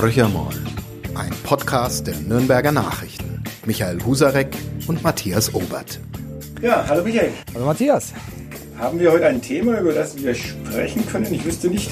Horcher 0.00 0.30
mal, 0.30 0.48
ein 1.14 1.30
Podcast 1.42 2.06
der 2.06 2.14
Nürnberger 2.16 2.72
Nachrichten. 2.72 3.44
Michael 3.66 4.02
Husarek 4.02 4.48
und 4.86 5.02
Matthias 5.02 5.54
Obert. 5.54 6.00
Ja, 6.62 6.86
hallo 6.88 7.04
Michael. 7.04 7.32
Hallo 7.52 7.66
Matthias. 7.66 8.14
Haben 8.78 8.98
wir 8.98 9.12
heute 9.12 9.26
ein 9.26 9.42
Thema, 9.42 9.78
über 9.78 9.92
das 9.92 10.16
wir 10.16 10.34
sprechen 10.34 11.06
können? 11.06 11.30
Ich 11.34 11.44
wüsste 11.44 11.68
nicht. 11.68 11.90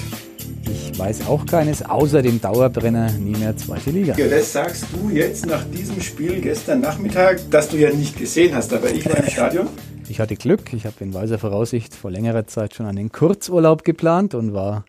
Ich 0.64 0.98
weiß 0.98 1.26
auch 1.26 1.44
keines, 1.44 1.82
außer 1.82 2.22
dem 2.22 2.40
Dauerbrenner 2.40 3.10
nie 3.12 3.36
mehr 3.36 3.54
zweite 3.58 3.90
Liga. 3.90 4.16
Ja, 4.16 4.26
das 4.26 4.54
sagst 4.54 4.86
du 4.94 5.10
jetzt 5.10 5.44
nach 5.44 5.64
diesem 5.64 6.00
Spiel 6.00 6.40
gestern 6.40 6.80
Nachmittag, 6.80 7.40
das 7.50 7.68
du 7.68 7.76
ja 7.76 7.90
nicht 7.90 8.16
gesehen 8.16 8.54
hast, 8.54 8.72
aber 8.72 8.90
ich 8.90 9.04
war 9.06 9.18
im 9.18 9.26
Stadion. 9.30 9.68
Ich 10.10 10.20
hatte 10.20 10.36
Glück. 10.36 10.72
Ich 10.72 10.86
habe 10.86 10.96
in 11.00 11.12
weiser 11.12 11.38
Voraussicht 11.38 11.94
vor 11.94 12.10
längerer 12.10 12.46
Zeit 12.46 12.74
schon 12.74 12.86
einen 12.86 13.12
Kurzurlaub 13.12 13.84
geplant 13.84 14.34
und 14.34 14.54
war 14.54 14.84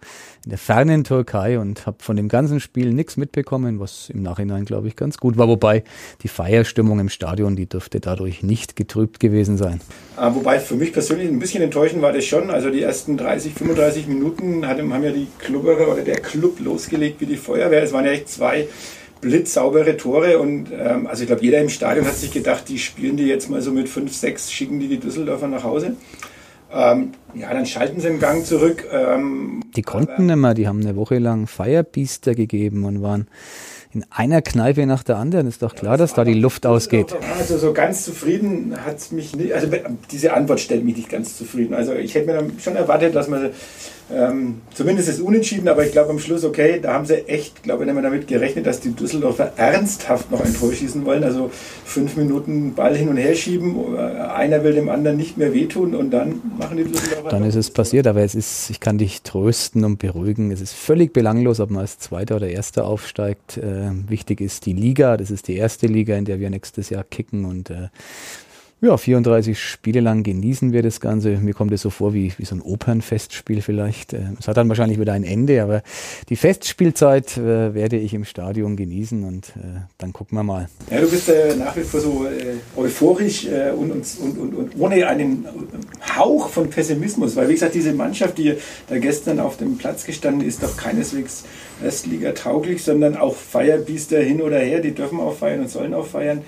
in 0.46 0.52
der 0.52 0.58
fernen 0.58 1.04
Türkei 1.04 1.60
und 1.60 1.86
habe 1.86 1.98
von 2.00 2.16
dem 2.16 2.30
ganzen 2.30 2.62
Spiel 2.62 2.94
nichts 2.94 3.18
mitbekommen, 3.18 3.80
was 3.80 4.10
im 4.10 4.24
Nachhinein, 4.24 4.63
glaube 4.63 4.88
ich, 4.88 4.96
ganz 4.96 5.18
gut 5.18 5.38
war. 5.38 5.50
Wobei 5.50 5.84
die 6.24 6.30
Feierstimmung 6.30 7.00
im 7.00 7.10
Stadion, 7.10 7.58
die 7.58 7.68
dürfte 7.68 8.00
dadurch 8.00 8.44
nicht 8.44 8.77
getrübt 8.77 9.20
gewesen 9.20 9.58
sein. 9.58 9.82
Ah, 10.16 10.34
wobei 10.34 10.60
für 10.60 10.76
mich 10.76 10.94
persönlich 10.94 11.27
ein 11.27 11.40
bisschen 11.40 11.63
enttäuschend 11.63 12.02
war 12.02 12.13
das 12.13 12.26
schon. 12.26 12.49
Also 12.49 12.70
die 12.70 12.82
ersten 12.82 13.18
30, 13.18 13.54
35 13.55 14.08
Minuten 14.08 14.66
haben 14.66 15.04
ja 15.04 15.12
die 15.12 15.27
Klubberer 15.38 15.91
oder 15.91 16.02
der 16.02 16.22
Club 16.22 16.60
losgelegt 16.62 17.20
wie 17.20 17.26
die 17.26 17.38
Feuerwehr. 17.38 17.84
Es 17.84 17.91
waren 17.91 18.05
ja 18.05 18.12
echt 18.12 18.30
zwei 18.30 18.68
blitzsaubere 19.22 19.98
Tore 19.98 20.40
und 20.40 20.72
ähm, 20.72 21.08
also 21.08 21.23
ich 21.23 21.27
glaube, 21.27 21.44
jeder 21.44 21.60
im 21.60 21.70
Stadion 21.70 22.05
hat 22.05 22.16
sich 22.16 22.32
gedacht, 22.32 22.70
die 22.70 22.80
spielen 22.80 23.18
die 23.18 23.26
jetzt 23.26 23.50
mal 23.50 23.62
so 23.62 23.72
mit 23.72 23.90
5, 23.90 24.14
6, 24.14 24.52
schicken 24.52 24.80
die 24.80 24.88
die 24.88 25.00
Düsseldorfer 25.00 25.48
nach 25.48 25.64
Hause. 25.64 25.96
Ähm, 26.72 27.12
ja, 27.34 27.52
dann 27.52 27.66
schalten 27.66 28.00
sie 28.00 28.08
den 28.08 28.20
Gang 28.20 28.46
zurück. 28.46 28.86
Ähm, 28.91 29.62
die 29.76 29.82
konnten 29.82 30.27
nicht 30.27 30.36
mehr, 30.36 30.54
die 30.54 30.68
haben 30.68 30.82
eine 30.82 30.96
Woche 30.96 31.18
lang 31.18 31.48
Feierbiester 31.48 32.36
gegeben 32.36 32.86
und 32.86 33.02
waren 33.02 33.27
in 33.91 34.05
einer 34.12 34.43
Kneipe 34.43 34.85
nach 34.85 35.02
der 35.02 35.18
anderen. 35.18 35.48
Ist 35.48 35.63
doch 35.63 35.74
klar, 35.74 35.93
ja, 35.93 35.98
das 35.98 36.12
dass 36.12 36.15
da 36.18 36.24
die 36.24 36.36
Luft 36.36 36.68
ausgeht. 36.68 37.15
Also 37.40 37.58
so 37.58 37.74
ganz 37.74 38.05
zufrieden 38.05 38.76
hat 38.86 38.98
es 38.98 39.12
mich 39.12 39.36
nicht, 39.36 39.54
also 39.54 39.68
diese 40.12 40.34
Antwort 40.34 40.60
stellt 40.60 40.86
mich 40.86 40.96
nicht 40.96 41.10
ganz 41.10 41.38
zufrieden. 41.38 41.74
Also 41.74 41.93
ich 41.93 42.13
hätte 42.13 42.27
mir 42.27 42.34
dann 42.34 42.60
schon 42.60 42.76
erwartet, 42.76 43.15
dass 43.15 43.27
man 43.27 43.49
ähm, 44.12 44.62
zumindest 44.74 45.10
ist 45.10 45.21
unentschieden, 45.21 45.68
aber 45.68 45.85
ich 45.85 45.91
glaube 45.91 46.10
am 46.10 46.20
Schluss, 46.20 46.43
okay, 46.43 46.79
da 46.82 46.93
haben 46.93 47.05
sie 47.05 47.27
echt, 47.27 47.63
glaube 47.63 47.84
ich, 47.84 47.85
nicht 47.85 47.93
mehr 47.93 48.04
damit 48.04 48.27
gerechnet, 48.27 48.65
dass 48.65 48.79
die 48.79 48.91
Düsseldorfer 48.91 49.54
ernsthaft 49.55 50.32
noch 50.32 50.41
ein 50.43 50.54
Tor 50.54 50.74
schießen 50.74 51.05
wollen. 51.05 51.24
Also 51.24 51.52
fünf 51.85 52.18
Minuten 52.18 52.74
Ball 52.74 52.96
hin 52.96 53.10
und 53.10 53.18
her 53.18 53.35
schieben, 53.35 53.96
einer 53.98 54.63
will 54.63 54.74
dem 54.74 54.90
anderen 54.90 55.18
nicht 55.18 55.37
mehr 55.37 55.54
wehtun 55.54 55.93
und 55.93 56.12
dann 56.12 56.41
machen 56.57 56.77
die 56.77 56.85
Düsseldorfer. 56.85 57.30
Dann 57.30 57.43
ist 57.43 57.55
es 57.55 57.70
passiert, 57.70 58.07
aber 58.07 58.21
es 58.21 58.34
ist, 58.34 58.70
ich 58.70 58.80
kann 58.80 58.98
dich 58.98 59.21
trösten 59.21 59.84
und 59.84 59.99
beruhigen. 59.99 60.52
Es 60.52 60.62
ist 60.62 60.74
völlig 60.74 61.13
belanglos, 61.13 61.60
ob 61.60 61.70
man 61.70 61.82
als 61.82 61.99
Zweiter 61.99 62.37
oder 62.37 62.48
Erster 62.48 62.85
aufsteigt. 62.85 63.57
Äh, 63.57 63.91
wichtig 64.07 64.41
ist 64.41 64.66
die 64.66 64.74
Liga, 64.74 65.18
das 65.18 65.30
ist 65.30 65.47
die 65.47 65.56
erste 65.56 65.88
Liga, 65.88 66.16
in 66.16 66.25
der 66.25 66.40
wir 66.40 66.50
nächstes 66.50 66.90
Jahr 66.90 67.03
kicken 67.03 67.46
und 67.46 67.69
äh, 67.69 67.90
ja, 68.81 68.96
34 68.96 69.59
Spiele 69.59 70.00
lang 70.00 70.24
genießen 70.24 70.72
wir 70.72 70.81
das 70.81 71.02
Ganze. 71.02 71.38
Mir 71.38 71.53
kommt 71.53 71.74
es 71.74 71.81
so 71.81 71.90
vor 71.90 72.13
wie, 72.13 72.31
wie 72.38 72.46
so 72.46 72.56
ein 72.56 72.62
Opernfestspiel 72.62 73.62
vielleicht. 73.62 74.13
Äh, 74.13 74.22
es 74.40 74.47
hat 74.47 74.58
dann 74.58 74.69
wahrscheinlich 74.69 75.00
wieder 75.00 75.13
ein 75.13 75.25
Ende, 75.25 75.62
aber 75.62 75.84
die 76.30 76.38
Festspielzeit 76.38 77.38
äh, 77.38 77.74
werde 77.74 77.97
ich 77.97 78.13
im 78.13 78.24
Stadion 78.24 78.78
genießen 78.78 79.24
und 79.24 79.50
äh, 79.50 79.81
dann 79.97 80.13
gucken 80.13 80.38
wir 80.38 80.44
mal. 80.44 80.69
Ja, 80.90 81.02
du 81.02 81.09
bist 81.09 81.28
äh, 81.28 81.56
nach 81.56 81.75
wie 81.75 81.81
vor 81.81 82.00
so 82.00 82.25
äh, 82.25 82.80
euphorisch 82.80 83.47
äh, 83.47 83.72
und, 83.72 83.91
und, 83.91 84.38
und, 84.38 84.53
und, 84.56 84.80
ohne 84.80 85.08
einen 85.08 85.46
Hauch 86.18 86.47
von 86.47 86.69
Pessimismus, 86.69 87.36
weil 87.36 87.50
wie 87.50 87.53
gesagt, 87.53 87.75
diese 87.75 87.94
Mannschaft, 87.94 88.38
die 88.38 88.53
da 88.88 88.97
gestern 88.97 89.40
auf 89.40 89.58
dem 89.58 89.78
Platz 89.78 90.06
gestanden 90.06 90.47
ist, 90.47 90.64
doch 90.64 90.78
keineswegs 90.78 91.44
Erstliga 91.84 92.34
tauglich, 92.34 92.84
sondern 92.84 93.16
auch 93.16 93.36
Feierbiester 93.36 94.19
hin 94.19 94.41
oder 94.41 94.59
her, 94.59 94.80
die 94.80 94.91
dürfen 94.91 95.19
auch 95.19 95.36
feiern 95.36 95.62
und 95.62 95.69
sollen 95.69 95.94
auch 95.94 96.06
feiern. 96.06 96.41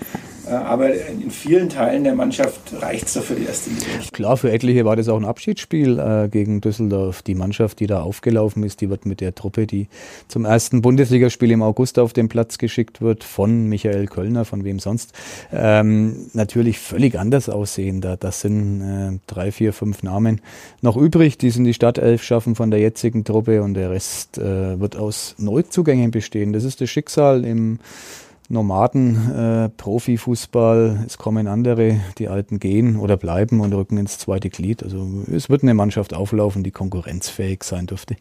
Äh, 0.48 0.52
aber 0.52 0.94
in 0.94 1.32
vielen 1.32 1.70
Teilen 1.70 2.04
der 2.04 2.16
Mannschaft 2.16 2.60
reicht 2.82 3.08
es 3.08 3.14
doch 3.14 3.24
für 3.24 3.36
die 3.36 3.46
erste 3.46 3.70
Liga. 3.70 3.86
Klar, 4.12 4.38
für 4.38 4.52
etliche 4.52 4.86
war 4.86 4.96
das 4.96 5.10
auch 5.10 5.18
ein 5.18 5.26
Abschiedsspiel 5.26 6.00
äh, 6.00 6.30
gegen 6.30 6.62
Düsseldorf. 6.62 7.22
Die 7.22 7.36
Mannschaft, 7.36 7.80
die 7.80 7.88
da 7.88 8.02
aufgelaufen 8.02 8.64
ist, 8.64 8.82
die 8.82 8.90
wird 8.90 9.06
mit 9.06 9.22
der 9.22 9.36
Truppe, 9.36 9.68
die 9.68 9.88
zum 10.28 10.46
ersten 10.46 10.82
Bundesligaspiel 10.82 11.52
im 11.52 11.62
August 11.62 12.00
auf 12.00 12.14
den 12.14 12.30
Platz 12.30 12.58
geschickt 12.58 13.02
wird, 13.02 13.24
von 13.24 13.68
Michael 13.68 14.08
Kölner, 14.08 14.46
von 14.46 14.64
wem 14.64 14.80
sonst, 14.80 15.14
ähm, 15.52 16.28
natürlich 16.34 16.80
völlig 16.80 17.18
anders 17.18 17.50
aussehen. 17.50 18.02
Da, 18.02 18.16
das 18.16 18.42
sind 18.42 18.82
äh, 18.82 19.20
drei, 19.28 19.52
vier, 19.52 19.74
fünf 19.74 20.04
Namen 20.04 20.42
noch 20.82 20.98
übrig, 20.98 21.38
die 21.38 21.50
sind 21.50 21.66
die 21.66 21.74
Stadtelf 21.74 22.24
schaffen 22.24 22.56
von 22.56 22.72
der 22.72 22.80
jetzigen 22.80 23.24
Truppe 23.24 23.62
und 23.62 23.76
der 23.76 23.92
Rest 23.92 24.38
äh, 24.38 24.80
wird 24.80 24.96
aus 24.96 25.36
Neuzugängen 25.38 26.12
bestehen. 26.12 26.54
Das 26.54 26.64
ist 26.64 26.82
das 26.82 26.90
Schicksal 26.90 27.46
im 27.46 27.80
Nomaden, 28.52 29.32
äh, 29.32 29.70
Profifußball, 29.70 31.06
es 31.08 31.18
kommen 31.18 31.48
andere, 31.48 32.00
die 32.18 32.28
Alten 32.28 32.60
gehen 32.60 32.98
oder 32.98 33.18
bleiben 33.18 33.62
und 33.62 33.74
rücken 33.74 33.98
ins 33.98 34.18
zweite 34.18 34.50
Glied. 34.50 34.84
Also 34.84 35.08
es 35.34 35.50
wird 35.50 35.64
eine 35.64 35.74
Mannschaft 35.74 36.14
auflaufen, 36.14 36.64
die 36.64 36.72
konkurrenzfähig 36.72 37.64
sein 37.64 37.88
dürfte. 37.88 38.16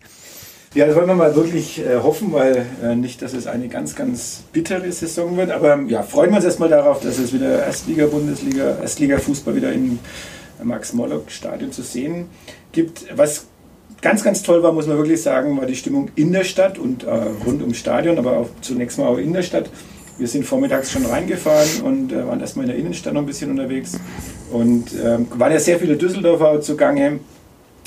Ja, 0.72 0.86
das 0.86 0.94
wollen 0.94 1.08
wir 1.08 1.16
mal 1.16 1.34
wirklich 1.34 1.84
äh, 1.84 1.96
hoffen, 1.96 2.32
weil 2.32 2.64
äh, 2.80 2.94
nicht, 2.94 3.22
dass 3.22 3.32
es 3.32 3.48
eine 3.48 3.66
ganz, 3.68 3.96
ganz 3.96 4.44
bittere 4.52 4.92
Saison 4.92 5.36
wird. 5.36 5.50
Aber 5.50 5.80
ja, 5.88 6.04
freuen 6.04 6.30
wir 6.30 6.36
uns 6.36 6.44
erstmal 6.44 6.68
darauf, 6.68 7.00
dass 7.00 7.18
es 7.18 7.32
wieder 7.32 7.64
Erstliga, 7.66 8.06
Bundesliga, 8.06 8.78
Erstliga-Fußball 8.80 9.56
wieder 9.56 9.72
im 9.72 9.98
Max-Morlock-Stadion 10.62 11.72
zu 11.72 11.82
sehen 11.82 12.26
gibt. 12.70 13.04
Was 13.16 13.46
ganz, 14.00 14.22
ganz 14.22 14.44
toll 14.44 14.62
war, 14.62 14.72
muss 14.72 14.86
man 14.86 14.96
wirklich 14.96 15.20
sagen, 15.20 15.58
war 15.58 15.66
die 15.66 15.74
Stimmung 15.74 16.10
in 16.14 16.32
der 16.32 16.44
Stadt 16.44 16.78
und 16.78 17.02
äh, 17.02 17.10
rund 17.44 17.62
ums 17.62 17.78
Stadion, 17.78 18.18
aber 18.18 18.38
auch 18.38 18.48
zunächst 18.60 18.98
mal 18.98 19.08
auch 19.08 19.18
in 19.18 19.32
der 19.32 19.42
Stadt. 19.42 19.70
Wir 20.20 20.28
sind 20.28 20.44
vormittags 20.44 20.92
schon 20.92 21.06
reingefahren 21.06 21.82
und 21.82 22.12
äh, 22.12 22.26
waren 22.26 22.40
erstmal 22.40 22.66
in 22.66 22.72
der 22.72 22.78
Innenstadt 22.78 23.14
noch 23.14 23.22
ein 23.22 23.26
bisschen 23.26 23.50
unterwegs 23.50 23.98
und 24.52 24.92
äh, 24.92 25.18
waren 25.30 25.50
ja 25.50 25.58
sehr 25.58 25.78
viele 25.78 25.96
Düsseldorfer 25.96 26.60
zugange. 26.60 27.20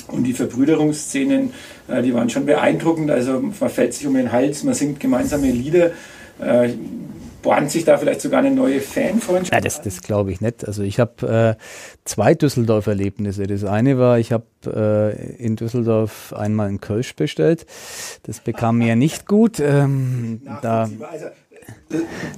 Und 0.08 0.24
die 0.24 0.32
Verbrüderungsszenen, 0.32 1.52
äh, 1.86 2.02
die 2.02 2.12
waren 2.12 2.28
schon 2.28 2.44
beeindruckend. 2.44 3.10
Also 3.12 3.40
man 3.40 3.70
fällt 3.70 3.94
sich 3.94 4.06
um 4.06 4.14
den 4.14 4.32
Hals, 4.32 4.64
man 4.64 4.74
singt 4.74 4.98
gemeinsame 4.98 5.50
Lieder. 5.50 5.92
Äh, 6.40 6.70
bahnt 7.44 7.70
sich 7.70 7.84
da 7.84 7.98
vielleicht 7.98 8.20
sogar 8.20 8.40
eine 8.40 8.50
neue 8.50 8.80
Fanfreundschaft? 8.80 9.52
Ja, 9.52 9.60
das, 9.60 9.82
das 9.82 10.02
glaube 10.02 10.32
ich 10.32 10.40
nicht. 10.40 10.66
Also 10.66 10.82
ich 10.82 10.98
habe 10.98 11.56
äh, 11.58 11.62
zwei 12.04 12.34
Düsseldorf-Erlebnisse. 12.34 13.46
Das 13.46 13.64
eine 13.64 13.98
war, 13.98 14.18
ich 14.18 14.32
habe 14.32 14.46
äh, 14.66 15.36
in 15.36 15.54
Düsseldorf 15.54 16.32
einmal 16.32 16.68
einen 16.68 16.80
Kölsch 16.80 17.14
bestellt. 17.14 17.66
Das 18.24 18.40
bekam 18.40 18.78
mir 18.78 18.96
nicht 18.96 19.26
gut. 19.26 19.60
Ähm, 19.60 20.40
da, 20.62 20.88
also 21.12 21.26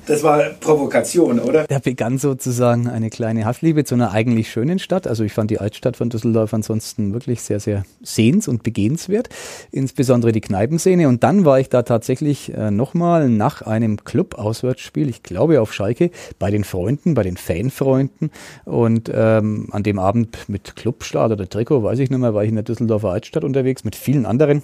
das 0.06 0.22
war 0.22 0.42
Provokation, 0.60 1.40
oder? 1.40 1.64
Da 1.64 1.78
begann 1.78 2.18
sozusagen 2.18 2.88
eine 2.88 3.10
kleine 3.10 3.44
Hassliebe 3.44 3.84
zu 3.84 3.94
einer 3.94 4.12
eigentlich 4.12 4.50
schönen 4.50 4.78
Stadt. 4.78 5.06
Also 5.06 5.24
ich 5.24 5.32
fand 5.32 5.50
die 5.50 5.58
Altstadt 5.58 5.96
von 5.96 6.10
Düsseldorf 6.10 6.52
ansonsten 6.54 7.12
wirklich 7.12 7.42
sehr, 7.42 7.60
sehr 7.60 7.84
sehens- 8.02 8.48
und 8.48 8.62
begehenswert. 8.62 9.28
Insbesondere 9.72 10.32
die 10.32 10.40
Kneipenszene. 10.40 11.08
Und 11.08 11.22
dann 11.22 11.44
war 11.44 11.60
ich 11.60 11.68
da 11.68 11.82
tatsächlich 11.82 12.52
äh, 12.54 12.70
nochmal 12.70 13.28
nach 13.28 13.62
einem 13.62 14.04
Club-Auswärtsspiel, 14.04 15.08
ich 15.08 15.22
glaube 15.22 15.60
auf 15.60 15.72
Schalke, 15.72 16.10
bei 16.38 16.50
den 16.50 16.64
Freunden, 16.64 17.14
bei 17.14 17.22
den 17.22 17.36
Fanfreunden. 17.36 18.30
Und 18.64 19.10
ähm, 19.12 19.68
an 19.72 19.82
dem 19.82 19.98
Abend 19.98 20.48
mit 20.48 20.76
Clubschlag 20.76 21.30
oder 21.30 21.48
Trikot, 21.48 21.82
weiß 21.82 21.98
ich 21.98 22.10
nicht 22.10 22.18
mehr, 22.18 22.34
war 22.34 22.44
ich 22.44 22.50
in 22.50 22.56
der 22.56 22.64
Düsseldorfer 22.64 23.10
Altstadt 23.10 23.44
unterwegs 23.44 23.84
mit 23.84 23.96
vielen 23.96 24.26
anderen 24.26 24.62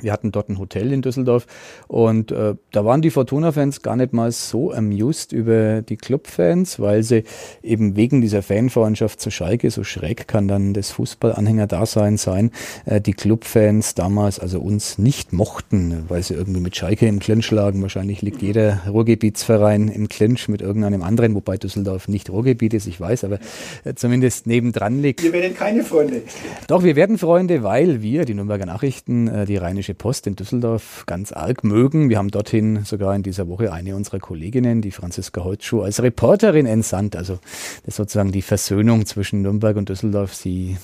wir 0.00 0.12
hatten 0.12 0.32
dort 0.32 0.48
ein 0.48 0.58
Hotel 0.58 0.92
in 0.92 1.02
Düsseldorf 1.02 1.46
und 1.86 2.32
äh, 2.32 2.54
da 2.70 2.84
waren 2.84 3.02
die 3.02 3.10
Fortuna-Fans 3.10 3.82
gar 3.82 3.96
nicht 3.96 4.12
mal 4.12 4.30
so 4.32 4.72
amused 4.72 5.32
über 5.32 5.82
die 5.82 5.96
Club-Fans, 5.96 6.80
weil 6.80 7.02
sie 7.02 7.24
eben 7.62 7.96
wegen 7.96 8.20
dieser 8.20 8.42
Fanfreundschaft 8.42 9.20
zu 9.20 9.30
Schalke, 9.30 9.70
so 9.70 9.84
schräg 9.84 10.28
kann 10.28 10.48
dann 10.48 10.74
das 10.74 10.90
Fußballanhänger-Dasein 10.90 12.16
sein, 12.16 12.50
äh, 12.84 13.00
die 13.00 13.14
Club-Fans 13.14 13.94
damals 13.94 14.38
also 14.38 14.60
uns 14.60 14.98
nicht 14.98 15.32
mochten, 15.32 16.04
weil 16.08 16.22
sie 16.22 16.34
irgendwie 16.34 16.60
mit 16.60 16.76
Schalke 16.76 17.06
im 17.06 17.18
Clinch 17.18 17.50
lagen. 17.50 17.82
Wahrscheinlich 17.82 18.22
liegt 18.22 18.42
jeder 18.42 18.82
Ruhrgebietsverein 18.88 19.88
im 19.88 20.08
Clinch 20.08 20.48
mit 20.48 20.62
irgendeinem 20.62 21.02
anderen, 21.02 21.34
wobei 21.34 21.56
Düsseldorf 21.56 22.08
nicht 22.08 22.30
Ruhrgebiet 22.30 22.74
ist, 22.74 22.86
ich 22.86 23.00
weiß, 23.00 23.24
aber 23.24 23.38
äh, 23.84 23.94
zumindest 23.94 24.46
nebendran 24.46 25.02
liegt. 25.02 25.22
Wir 25.22 25.32
werden 25.32 25.54
keine 25.54 25.84
Freunde. 25.84 26.22
Doch, 26.66 26.82
wir 26.84 26.96
werden 26.96 27.18
Freunde, 27.18 27.62
weil 27.62 28.02
wir, 28.02 28.24
die 28.24 28.34
Nürnberger 28.34 28.66
Nachrichten, 28.66 29.28
äh, 29.28 29.46
die 29.46 29.56
rheinische 29.56 29.87
Rheinische 29.88 29.94
Post 29.94 30.26
in 30.26 30.36
Düsseldorf 30.36 31.04
ganz 31.06 31.32
arg 31.32 31.64
mögen. 31.64 32.10
Wir 32.10 32.18
haben 32.18 32.30
dorthin 32.30 32.84
sogar 32.84 33.16
in 33.16 33.22
dieser 33.22 33.48
Woche 33.48 33.72
eine 33.72 33.96
unserer 33.96 34.18
Kolleginnen, 34.18 34.82
die 34.82 34.90
Franziska 34.90 35.42
Holtschuh, 35.42 35.80
als 35.80 36.02
Reporterin 36.02 36.66
entsandt. 36.66 37.16
Also 37.16 37.38
das 37.84 37.88
ist 37.88 37.96
sozusagen 37.96 38.30
die 38.30 38.42
Versöhnung 38.42 39.06
zwischen 39.06 39.40
Nürnberg 39.40 39.78
und 39.78 39.88
Düsseldorf. 39.88 40.34
Sie 40.34 40.76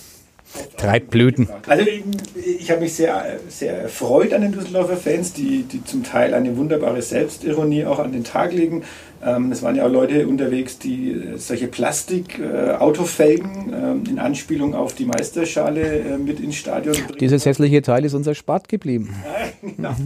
treibt 0.78 1.10
Blüten. 1.10 1.48
Also 1.66 1.84
ich, 1.86 2.02
ich 2.60 2.70
habe 2.70 2.80
mich 2.80 2.94
sehr, 2.94 3.40
sehr 3.48 3.82
erfreut 3.82 4.32
an 4.32 4.40
den 4.40 4.52
Düsseldorfer 4.52 4.96
Fans, 4.96 5.34
die, 5.34 5.64
die 5.64 5.84
zum 5.84 6.02
Teil 6.02 6.32
eine 6.32 6.56
wunderbare 6.56 7.02
Selbstironie 7.02 7.84
auch 7.84 7.98
an 7.98 8.12
den 8.12 8.24
Tag 8.24 8.54
legen. 8.54 8.84
Ähm, 9.24 9.52
es 9.52 9.62
waren 9.62 9.74
ja 9.74 9.86
auch 9.86 9.90
Leute 9.90 10.28
unterwegs, 10.28 10.78
die 10.78 11.12
äh, 11.12 11.38
solche 11.38 11.68
Plastik-Autofelgen 11.68 13.72
äh, 13.72 13.92
in 14.10 14.18
Anspielung 14.18 14.74
auf 14.74 14.92
die 14.94 15.06
Meisterschale 15.06 16.00
äh, 16.00 16.18
mit 16.18 16.40
ins 16.40 16.56
Stadion 16.56 16.94
bringen. 16.94 17.16
Dieses 17.18 17.46
hässliche 17.46 17.80
Teil 17.80 18.04
ist 18.04 18.12
unser 18.12 18.34
Spart 18.34 18.68
geblieben. 18.68 19.14
genau. 19.62 19.96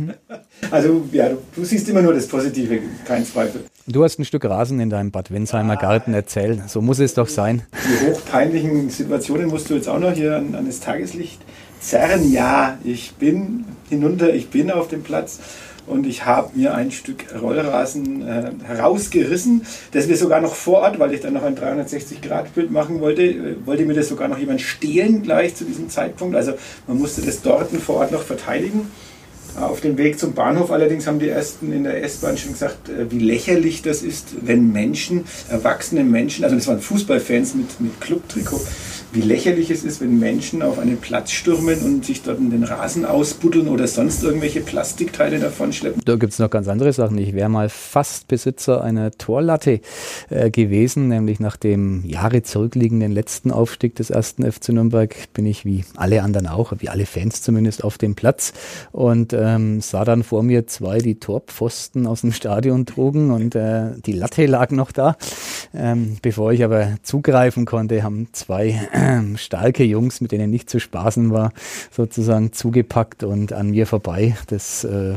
Also 0.70 1.02
ja, 1.10 1.30
du, 1.54 1.64
siehst 1.64 1.88
immer 1.88 2.02
nur 2.02 2.14
das 2.14 2.28
Positive, 2.28 2.78
kein 3.06 3.24
Zweifel. 3.24 3.64
Du 3.86 4.04
hast 4.04 4.20
ein 4.20 4.24
Stück 4.24 4.44
Rasen 4.44 4.78
in 4.78 4.90
deinem 4.90 5.10
Bad 5.10 5.32
Windsheimer 5.32 5.74
ja. 5.74 5.80
Garten, 5.80 6.14
erzähl. 6.14 6.62
So 6.68 6.80
muss 6.80 7.00
es 7.00 7.14
doch 7.14 7.28
sein. 7.28 7.62
Die 7.72 8.10
hochpeinlichen 8.10 8.90
Situationen 8.90 9.48
musst 9.48 9.68
du 9.70 9.74
jetzt 9.74 9.88
auch 9.88 9.98
noch 9.98 10.12
hier 10.12 10.36
an, 10.36 10.54
an 10.54 10.66
das 10.66 10.78
Tageslicht 10.78 11.40
zerren. 11.80 12.30
Ja, 12.30 12.78
ich 12.84 13.14
bin 13.14 13.64
hinunter, 13.88 14.32
ich 14.32 14.50
bin 14.50 14.70
auf 14.70 14.86
dem 14.88 15.02
Platz 15.02 15.40
und 15.88 16.06
ich 16.06 16.24
habe 16.24 16.50
mir 16.54 16.74
ein 16.74 16.90
Stück 16.90 17.24
Rollrasen 17.40 18.26
äh, 18.26 18.50
herausgerissen, 18.64 19.62
das 19.92 20.08
wir 20.08 20.16
sogar 20.16 20.40
noch 20.40 20.54
vor 20.54 20.82
Ort, 20.82 20.98
weil 20.98 21.14
ich 21.14 21.20
dann 21.20 21.34
noch 21.34 21.42
ein 21.42 21.56
360-Grad-Bild 21.56 22.70
machen 22.70 23.00
wollte, 23.00 23.22
äh, 23.22 23.56
wollte 23.66 23.84
mir 23.84 23.94
das 23.94 24.08
sogar 24.08 24.28
noch 24.28 24.38
jemand 24.38 24.60
stehlen 24.60 25.22
gleich 25.22 25.54
zu 25.54 25.64
diesem 25.64 25.88
Zeitpunkt. 25.88 26.36
Also 26.36 26.52
man 26.86 26.98
musste 26.98 27.22
das 27.22 27.42
dort 27.42 27.70
vor 27.72 27.96
Ort 27.96 28.12
noch 28.12 28.22
verteidigen. 28.22 28.90
Auf 29.60 29.80
dem 29.80 29.98
Weg 29.98 30.20
zum 30.20 30.34
Bahnhof 30.34 30.70
allerdings 30.70 31.06
haben 31.06 31.18
die 31.18 31.28
Ersten 31.28 31.72
in 31.72 31.82
der 31.82 32.02
S-Bahn 32.04 32.38
schon 32.38 32.52
gesagt, 32.52 32.88
äh, 32.88 33.10
wie 33.10 33.18
lächerlich 33.18 33.82
das 33.82 34.02
ist, 34.02 34.28
wenn 34.42 34.72
Menschen, 34.72 35.24
erwachsene 35.48 36.04
Menschen, 36.04 36.44
also 36.44 36.54
das 36.54 36.66
waren 36.68 36.80
Fußballfans 36.80 37.54
mit, 37.54 37.80
mit 37.80 38.00
Clubtrikot, 38.00 38.60
wie 39.12 39.22
lächerlich 39.22 39.70
es 39.70 39.84
ist, 39.84 40.00
wenn 40.00 40.18
Menschen 40.18 40.62
auf 40.62 40.78
einen 40.78 40.98
Platz 40.98 41.30
stürmen 41.30 41.80
und 41.80 42.04
sich 42.04 42.22
dort 42.22 42.38
in 42.38 42.50
den 42.50 42.64
Rasen 42.64 43.06
ausbuddeln 43.06 43.68
oder 43.68 43.86
sonst 43.86 44.22
irgendwelche 44.22 44.60
Plastikteile 44.60 45.38
davon 45.38 45.72
schleppen. 45.72 46.02
Da 46.04 46.16
gibt 46.16 46.34
es 46.34 46.38
noch 46.38 46.50
ganz 46.50 46.68
andere 46.68 46.92
Sachen. 46.92 47.16
Ich 47.18 47.34
wäre 47.34 47.48
mal 47.48 47.68
fast 47.68 48.28
Besitzer 48.28 48.84
einer 48.84 49.10
Torlatte 49.12 49.80
äh, 50.28 50.50
gewesen, 50.50 51.08
nämlich 51.08 51.40
nach 51.40 51.56
dem 51.56 52.04
Jahre 52.04 52.42
zurückliegenden 52.42 53.12
letzten 53.12 53.50
Aufstieg 53.50 53.94
des 53.94 54.10
ersten 54.10 54.50
FC 54.50 54.70
Nürnberg 54.70 55.14
bin 55.32 55.46
ich 55.46 55.64
wie 55.64 55.84
alle 55.96 56.22
anderen 56.22 56.46
auch, 56.46 56.74
wie 56.78 56.88
alle 56.88 57.06
Fans 57.06 57.42
zumindest, 57.42 57.84
auf 57.84 57.96
dem 57.96 58.14
Platz 58.14 58.52
und 58.92 59.32
ähm, 59.32 59.80
sah 59.80 60.04
dann 60.04 60.22
vor 60.22 60.42
mir 60.42 60.66
zwei, 60.66 60.98
die 60.98 61.18
Torpfosten 61.18 62.06
aus 62.06 62.20
dem 62.20 62.32
Stadion 62.32 62.84
trugen 62.84 63.30
und 63.30 63.54
äh, 63.54 63.92
die 64.04 64.12
Latte 64.12 64.44
lag 64.46 64.70
noch 64.70 64.92
da. 64.92 65.16
Ähm, 65.74 66.18
bevor 66.22 66.52
ich 66.52 66.64
aber 66.64 66.96
zugreifen 67.02 67.64
konnte, 67.64 68.02
haben 68.02 68.28
zwei 68.32 68.88
starke 69.36 69.84
Jungs, 69.84 70.20
mit 70.20 70.32
denen 70.32 70.50
nicht 70.50 70.70
zu 70.70 70.80
spaßen 70.80 71.30
war, 71.32 71.52
sozusagen 71.90 72.52
zugepackt 72.52 73.24
und 73.24 73.52
an 73.52 73.70
mir 73.70 73.86
vorbei 73.86 74.36
das 74.48 74.84
äh, 74.84 75.14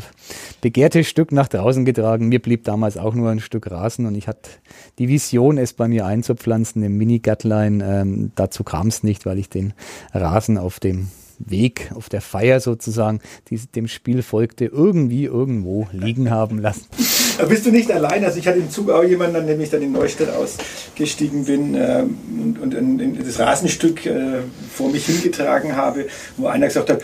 begehrte 0.62 1.04
Stück 1.04 1.32
nach 1.32 1.48
draußen 1.48 1.86
getragen. 1.86 2.30
Mir 2.30 2.42
blieb 2.42 2.64
damals 2.64 2.98
auch 2.98 3.14
nur 3.14 3.30
ein 3.30 3.40
Stück 3.40 3.70
Rasen 3.70 4.06
und 4.06 4.16
ich 4.16 4.28
hatte 4.28 4.50
die 5.00 5.08
Vision, 5.08 5.58
es 5.58 5.74
bei 5.74 5.88
mir 5.88 6.06
einzupflanzen 6.06 6.84
im 6.84 6.98
Mini-Gattlein. 6.98 7.84
Ähm, 7.86 8.32
dazu 8.36 8.64
kam 8.64 8.88
es 8.88 9.04
nicht, 9.04 9.26
weil 9.26 9.40
ich 9.40 9.50
den 9.50 9.74
Rasen 10.14 10.58
auf 10.58 10.80
dem 10.80 11.10
Weg, 11.48 11.92
auf 11.96 12.10
der 12.10 12.22
Feier 12.22 12.60
sozusagen, 12.60 13.20
die 13.50 13.58
dem 13.58 13.88
Spiel 13.88 14.22
folgte, 14.22 14.66
irgendwie 14.66 15.26
irgendwo 15.26 15.88
liegen 15.92 16.30
haben 16.30 16.60
lassen. 16.60 16.86
Da 17.38 17.46
bist 17.50 17.66
du 17.66 17.72
nicht 17.72 17.92
allein. 17.92 18.24
Also 18.24 18.40
ich 18.40 18.48
hatte 18.48 18.60
im 18.60 18.70
Zug 18.70 18.90
auch 18.90 19.04
jemanden, 19.04 19.36
an 19.38 19.48
dem 19.48 19.60
ich 19.62 19.70
dann 19.70 19.82
in 19.82 19.92
Neustadt 19.92 20.30
ausgestiegen 20.30 21.46
bin 21.46 21.76
äh, 21.76 22.04
und, 22.04 22.60
und 22.60 22.74
in, 22.74 23.00
in 23.00 23.18
das 23.18 23.40
Rasenstück 23.40 24.06
äh, 24.06 24.40
vor 24.72 24.90
mich 24.92 25.06
hingetragen 25.06 25.76
habe, 25.76 26.08
wo 26.38 26.48
einer 26.48 26.68
gesagt 26.68 26.90
hat, 26.90 27.02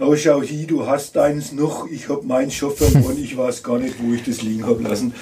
oh 0.00 0.16
schau 0.16 0.42
hier, 0.42 0.66
du 0.66 0.86
hast 0.86 1.16
deins 1.16 1.52
noch, 1.52 1.86
ich 1.90 2.08
habe 2.08 2.26
meinen 2.26 2.50
schon 2.50 2.74
verloren, 2.74 3.16
ich 3.22 3.36
weiß 3.36 3.62
gar 3.62 3.78
nicht, 3.78 3.96
wo 4.02 4.12
ich 4.12 4.24
das 4.24 4.42
liegen 4.42 4.66
habe 4.66 4.82
lassen. 4.82 5.14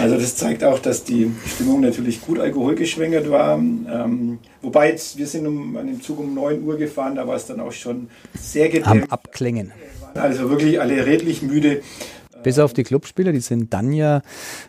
Also 0.00 0.16
das 0.16 0.36
zeigt 0.36 0.64
auch, 0.64 0.78
dass 0.78 1.04
die 1.04 1.30
Stimmung 1.46 1.80
natürlich 1.80 2.20
gut 2.20 2.38
alkoholgeschwängert 2.38 3.30
war. 3.30 3.56
Ähm, 3.58 4.38
wobei 4.62 4.90
jetzt, 4.90 5.18
wir 5.18 5.26
sind 5.26 5.46
um, 5.46 5.76
an 5.76 5.86
dem 5.86 6.02
Zug 6.02 6.18
um 6.20 6.34
9 6.34 6.62
Uhr 6.64 6.76
gefahren, 6.76 7.14
da 7.14 7.26
war 7.26 7.36
es 7.36 7.46
dann 7.46 7.60
auch 7.60 7.72
schon 7.72 8.08
sehr 8.38 8.68
gedämpft. 8.68 8.90
Am 8.90 9.04
Abklingen. 9.04 9.72
Also 10.14 10.50
wirklich 10.50 10.80
alle 10.80 11.06
redlich 11.06 11.42
müde. 11.42 11.82
Bis 12.42 12.58
auf 12.58 12.74
die 12.74 12.82
Clubspieler, 12.82 13.32
die 13.32 13.40
sind 13.40 13.72
dann 13.72 13.92
ja 13.92 14.20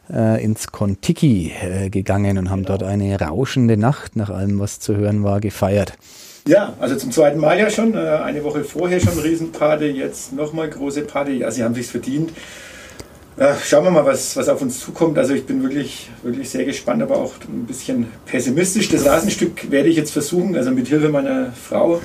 äh, 0.10 0.42
ins 0.44 0.68
Kontiki 0.68 1.52
äh, 1.62 1.90
gegangen 1.90 2.38
und 2.38 2.50
haben 2.50 2.64
genau. 2.64 2.78
dort 2.78 2.90
eine 2.90 3.20
rauschende 3.20 3.76
Nacht, 3.76 4.16
nach 4.16 4.30
allem, 4.30 4.60
was 4.60 4.80
zu 4.80 4.96
hören 4.96 5.24
war, 5.24 5.42
gefeiert. 5.42 5.98
Ja, 6.48 6.76
also 6.80 6.96
zum 6.96 7.12
zweiten 7.12 7.40
Mal 7.40 7.58
ja 7.58 7.72
schon. 7.72 7.96
Äh, 7.96 7.98
eine 7.98 8.44
Woche 8.44 8.64
vorher 8.64 9.00
schon 9.00 9.18
Riesenparty, 9.18 9.86
jetzt 9.86 10.32
nochmal 10.32 10.70
große 10.70 11.02
Party. 11.02 11.40
Ja, 11.40 11.50
sie 11.50 11.64
haben 11.64 11.74
sich's 11.74 11.90
verdient. 11.90 12.32
Ja, 13.36 13.58
schauen 13.64 13.84
wir 13.84 13.90
mal, 13.90 14.06
was, 14.06 14.38
was 14.38 14.48
auf 14.48 14.62
uns 14.62 14.80
zukommt. 14.80 15.18
Also 15.18 15.34
ich 15.34 15.48
bin 15.48 15.64
wirklich, 15.64 16.12
wirklich 16.22 16.48
sehr 16.48 16.64
gespannt, 16.64 17.02
aber 17.02 17.18
auch 17.18 17.34
ein 17.50 17.66
bisschen 17.66 18.10
pessimistisch. 18.28 18.90
Das 18.90 19.08
Rasenstück 19.08 19.72
werde 19.72 19.90
ich 19.90 19.96
jetzt 19.96 20.12
versuchen, 20.12 20.56
also 20.56 20.70
mit 20.70 20.88
Hilfe 20.88 21.10
meiner 21.10 21.52
Frau, 21.52 22.00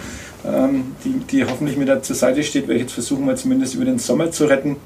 ähm, 0.46 0.96
die, 1.04 1.18
die 1.30 1.44
hoffentlich 1.44 1.76
mir 1.76 1.84
da 1.84 2.02
zur 2.02 2.16
Seite 2.16 2.42
steht, 2.42 2.62
werde 2.62 2.76
ich 2.76 2.82
jetzt 2.84 2.94
versuchen, 2.94 3.26
mal 3.26 3.36
zumindest 3.36 3.74
über 3.74 3.84
den 3.84 3.98
Sommer 3.98 4.30
zu 4.30 4.46
retten 4.46 4.76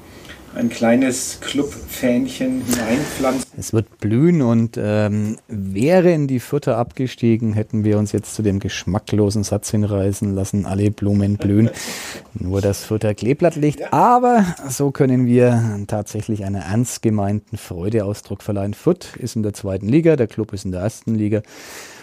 ein 0.55 0.69
kleines 0.69 1.39
Clubfähnchen 1.41 2.61
hineinpflanzen. 2.65 3.45
Es 3.57 3.73
wird 3.73 3.99
blühen 3.99 4.41
und 4.41 4.77
ähm, 4.81 5.37
wären 5.47 6.27
die 6.27 6.39
Futter 6.39 6.77
abgestiegen, 6.77 7.53
hätten 7.53 7.83
wir 7.83 7.97
uns 7.97 8.11
jetzt 8.11 8.35
zu 8.35 8.41
dem 8.41 8.59
geschmacklosen 8.59 9.43
Satz 9.43 9.71
hinreißen 9.71 10.33
lassen, 10.33 10.65
alle 10.65 10.91
Blumen 10.91 11.37
blühen, 11.37 11.69
nur 12.33 12.61
das 12.61 12.83
Futter 12.85 13.13
Kleeblatt 13.13 13.55
liegt. 13.55 13.93
Aber 13.93 14.45
so 14.69 14.91
können 14.91 15.25
wir 15.25 15.83
tatsächlich 15.87 16.45
einer 16.45 16.59
ernst 16.59 17.01
gemeinten 17.01 17.57
Freude 17.57 18.05
Ausdruck 18.05 18.41
verleihen. 18.41 18.73
Foot 18.73 19.15
ist 19.17 19.35
in 19.35 19.43
der 19.43 19.53
zweiten 19.53 19.87
Liga, 19.87 20.15
der 20.15 20.27
Club 20.27 20.53
ist 20.53 20.65
in 20.65 20.71
der 20.71 20.81
ersten 20.81 21.15
Liga. 21.15 21.41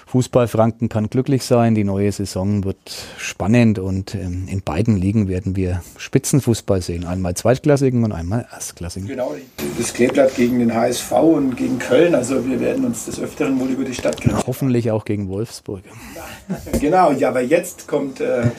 Fußballfranken 0.06 0.88
kann 0.88 1.08
glücklich 1.08 1.44
sein. 1.44 1.74
Die 1.74 1.84
neue 1.84 2.12
Saison 2.12 2.64
wird 2.64 2.76
spannend 3.18 3.78
und 3.78 4.14
ähm, 4.14 4.46
in 4.48 4.62
beiden 4.62 4.96
Ligen 4.96 5.28
werden 5.28 5.56
wir 5.56 5.82
Spitzenfußball 5.96 6.82
sehen. 6.82 7.06
Einmal 7.06 7.34
zweitklassigen 7.34 8.04
und 8.04 8.12
einmal 8.12 8.46
erstklassigen. 8.52 9.08
Genau, 9.08 9.34
das 9.78 9.94
Kleeblatt 9.94 10.34
gegen 10.34 10.58
den 10.58 10.74
HSV 10.74 11.12
und 11.12 11.56
gegen 11.56 11.78
Köln. 11.78 12.14
Also 12.14 12.46
wir 12.46 12.60
werden 12.60 12.84
uns 12.84 13.06
des 13.06 13.20
Öfteren 13.20 13.58
wohl 13.60 13.68
über 13.68 13.84
die 13.84 13.94
Stadt 13.94 14.20
gehen. 14.20 14.36
Hoffentlich 14.46 14.90
auch 14.90 15.04
gegen 15.04 15.28
Wolfsburg. 15.28 15.82
genau, 16.80 17.12
ja, 17.12 17.28
aber 17.28 17.42
jetzt 17.42 17.88
kommt 17.88 18.20
äh, 18.20 18.50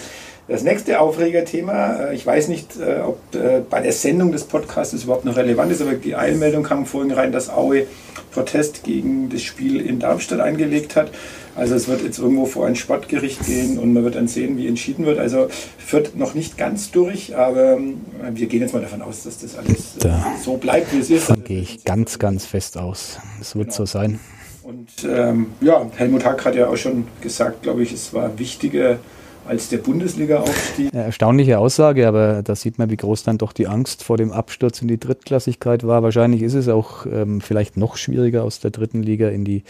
das 0.48 0.64
nächste 0.64 1.00
Aufregerthema. 1.00 1.96
Äh, 1.96 2.16
ich 2.16 2.26
weiß 2.26 2.48
nicht, 2.48 2.78
äh, 2.80 3.00
ob 3.02 3.20
äh, 3.36 3.62
bei 3.70 3.82
der 3.82 3.94
Sendung 3.94 4.32
des 4.32 4.44
Podcasts 4.46 5.04
überhaupt 5.04 5.26
noch 5.26 5.36
relevant 5.36 5.72
ist, 5.72 5.82
aber 5.82 5.94
die 5.94 6.16
Eilmeldung 6.16 6.64
kam 6.64 6.86
vorhin 6.86 7.12
rein, 7.12 7.32
dass 7.32 7.50
Aue 7.50 7.86
Protest 8.34 8.84
gegen 8.84 9.30
das 9.30 9.42
Spiel 9.42 9.80
in 9.80 10.00
Darmstadt 10.00 10.40
eingelegt 10.40 10.96
hat. 10.96 11.12
Also 11.56 11.76
es 11.76 11.88
wird 11.88 12.02
jetzt 12.02 12.18
irgendwo 12.18 12.46
vor 12.46 12.66
ein 12.66 12.76
Sportgericht 12.76 13.46
gehen 13.46 13.78
und 13.78 13.94
man 13.94 14.04
wird 14.04 14.16
dann 14.16 14.28
sehen, 14.28 14.58
wie 14.58 14.68
entschieden 14.68 15.06
wird. 15.06 15.20
Also 15.20 15.48
führt 15.78 16.16
noch 16.16 16.34
nicht 16.34 16.58
ganz 16.58 16.90
durch, 16.92 17.36
aber 17.36 17.74
ähm, 17.74 18.02
wir 18.32 18.48
gehen 18.48 18.62
jetzt 18.62 18.74
mal 18.74 18.82
davon 18.82 19.02
aus, 19.04 19.24
dass 19.24 19.40
das 19.40 19.56
alles 19.56 19.98
äh, 19.98 20.00
da 20.00 20.36
so 20.44 20.58
bleibt, 20.58 20.92
wie 20.94 21.00
es 21.00 21.10
ist. 21.12 21.30
Davon 21.30 21.44
gehe 21.44 21.62
ich 21.62 21.84
ganz, 21.84 22.18
ganz 22.18 22.46
fest 22.46 22.78
aus. 22.78 23.20
Es 23.40 23.56
wird 23.56 23.68
genau. 23.68 23.78
so 23.78 23.86
sein. 23.86 24.20
Und 24.64 24.90
ähm, 25.08 25.48
ja, 25.62 25.86
Helmut 25.96 26.26
Hack 26.26 26.46
hat 26.46 26.56
ja 26.56 26.70
auch 26.70 26.78
schon 26.78 27.06
gesagt, 27.22 27.64
glaube 27.64 27.84
ich, 27.84 27.92
es 27.92 28.14
war 28.14 28.40
wichtiger, 28.40 28.98
als 29.46 29.70
der 29.70 29.78
Bundesliga-Aufstieg. 29.78 30.94
Erstaunliche 30.94 31.60
Aussage, 31.60 32.08
aber 32.08 32.44
da 32.44 32.56
sieht 32.56 32.80
man, 32.80 32.90
wie 32.90 32.98
groß 32.98 33.24
dann 33.24 33.38
doch 33.38 33.52
die 33.52 33.68
Angst 33.68 34.04
vor 34.04 34.18
dem 34.18 34.32
Absturz 34.32 34.82
in 34.82 34.88
die 34.88 35.00
Drittklassigkeit 35.00 35.86
war. 35.86 36.04
Wahrscheinlich 36.04 36.42
ist 36.42 36.54
es 36.54 36.70
auch 36.70 37.06
ähm, 37.06 37.42
vielleicht 37.42 37.78
noch 37.78 37.98
schwieriger, 37.98 38.44
aus 38.44 38.60
der 38.60 38.72
dritten 38.72 39.04
Liga 39.04 39.30
in 39.30 39.44
die 39.44 39.64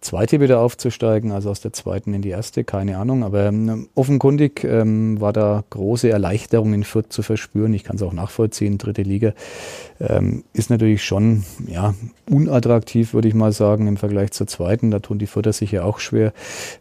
zweite 0.00 0.40
wieder 0.40 0.60
aufzusteigen, 0.60 1.32
also 1.32 1.50
aus 1.50 1.60
der 1.60 1.72
zweiten 1.72 2.14
in 2.14 2.22
die 2.22 2.30
erste, 2.30 2.64
keine 2.64 2.98
Ahnung. 2.98 3.24
Aber 3.24 3.46
ähm, 3.46 3.88
offenkundig 3.94 4.64
ähm, 4.64 5.20
war 5.20 5.32
da 5.32 5.64
große 5.70 6.08
Erleichterung 6.08 6.72
in 6.72 6.84
Fürth 6.84 7.12
zu 7.12 7.22
verspüren. 7.22 7.74
Ich 7.74 7.84
kann 7.84 7.96
es 7.96 8.02
auch 8.02 8.12
nachvollziehen. 8.12 8.78
Dritte 8.78 9.02
Liga 9.02 9.32
ähm, 10.00 10.44
ist 10.52 10.70
natürlich 10.70 11.04
schon 11.04 11.44
ja, 11.66 11.94
unattraktiv, 12.30 13.12
würde 13.12 13.28
ich 13.28 13.34
mal 13.34 13.52
sagen, 13.52 13.88
im 13.88 13.96
Vergleich 13.96 14.30
zur 14.30 14.46
zweiten. 14.46 14.90
Da 14.90 15.00
tun 15.00 15.18
die 15.18 15.26
Fürther 15.26 15.52
sich 15.52 15.72
ja 15.72 15.82
auch 15.82 15.98
schwer, 15.98 16.32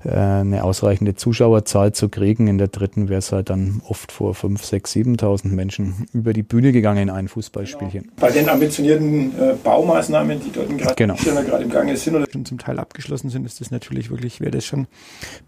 äh, 0.04 0.12
eine 0.12 0.64
ausreichende 0.64 1.16
Zuschauerzahl 1.16 1.94
zu 1.94 2.10
kriegen 2.10 2.35
überlegen, 2.36 2.48
in 2.48 2.58
der 2.58 2.68
dritten 2.68 3.10
wäre 3.10 3.20
es 3.20 3.32
halt 3.32 3.50
dann 3.50 3.82
oft 3.88 4.12
vor 4.12 4.36
5, 4.36 4.64
6, 4.64 4.96
7.000 4.96 5.48
Menschen 5.48 6.08
über 6.14 6.34
die 6.34 6.44
Bühne 6.44 6.72
gegangen 6.72 7.04
in 7.04 7.10
ein 7.10 7.28
Fußballspielchen. 7.28 8.02
Genau. 8.02 8.14
Bei 8.20 8.32
den 8.32 8.50
ambitionierten 8.50 9.40
äh, 9.40 9.56
Baumaßnahmen, 9.64 10.40
die 10.42 10.52
dort 10.52 10.78
gerade 10.78 10.96
genau. 10.96 11.16
im 11.58 11.70
Gange 11.70 11.98
sind 11.98 12.16
oder 12.16 12.28
schon 12.32 12.46
zum 12.46 12.58
Teil 12.58 12.80
abgeschlossen 12.80 13.30
sind, 13.30 13.46
ist 13.46 13.62
das 13.62 13.72
natürlich 13.72 14.10
wirklich, 14.10 14.40
wäre 14.40 14.52
das 14.52 14.66
schon 14.66 14.88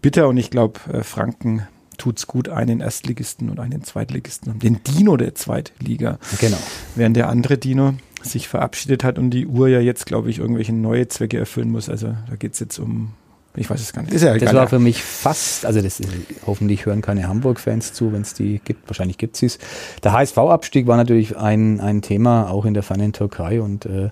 bitter 0.02 0.28
und 0.28 0.36
ich 0.36 0.50
glaube, 0.50 0.80
äh, 0.92 1.02
Franken 1.02 1.66
tut 1.96 2.18
es 2.18 2.26
gut, 2.28 2.48
einen 2.48 2.80
Erstligisten 2.80 3.50
und 3.50 3.58
einen 3.58 3.82
Zweitligisten, 3.82 4.58
den 4.60 4.80
Dino 4.84 5.16
der 5.16 5.34
Zweitliga. 5.34 6.18
Genau. 6.40 6.58
Während 6.94 7.16
der 7.16 7.28
andere 7.28 7.58
Dino 7.58 7.94
sich 8.22 8.46
verabschiedet 8.46 9.02
hat 9.02 9.18
und 9.18 9.30
die 9.30 9.46
Uhr 9.46 9.68
ja 9.68 9.80
jetzt, 9.80 10.06
glaube 10.06 10.30
ich, 10.30 10.38
irgendwelche 10.38 10.72
neue 10.72 11.08
Zwecke 11.08 11.38
erfüllen 11.38 11.70
muss. 11.70 11.88
Also 11.88 12.14
da 12.28 12.36
geht 12.36 12.52
es 12.52 12.60
jetzt 12.60 12.78
um 12.78 13.14
Ich 13.58 13.68
weiß 13.68 13.80
es 13.80 13.92
gar 13.92 14.02
nicht. 14.02 14.14
Ist 14.14 14.22
ja 14.22 14.34
egal. 14.34 14.46
Das 14.46 14.54
war 14.54 14.68
für 14.68 14.78
mich 14.78 15.02
fast, 15.02 15.66
also 15.66 15.80
das 15.80 16.00
ist, 16.00 16.10
hoffentlich 16.46 16.86
hören 16.86 17.02
keine 17.02 17.26
Hamburg-Fans 17.26 17.92
zu, 17.92 18.12
wenn 18.12 18.22
es 18.22 18.34
die 18.34 18.60
gibt. 18.64 18.88
Wahrscheinlich 18.88 19.18
gibt 19.18 19.42
es 19.42 19.58
Der 20.02 20.12
HSV-Abstieg 20.12 20.86
war 20.86 20.96
natürlich 20.96 21.36
ein, 21.36 21.80
ein 21.80 22.02
Thema, 22.02 22.50
auch 22.50 22.64
in 22.64 22.74
der 22.74 22.82
fernen 22.82 23.12
Türkei. 23.12 23.60
Und 23.60 23.86
äh, 23.86 24.10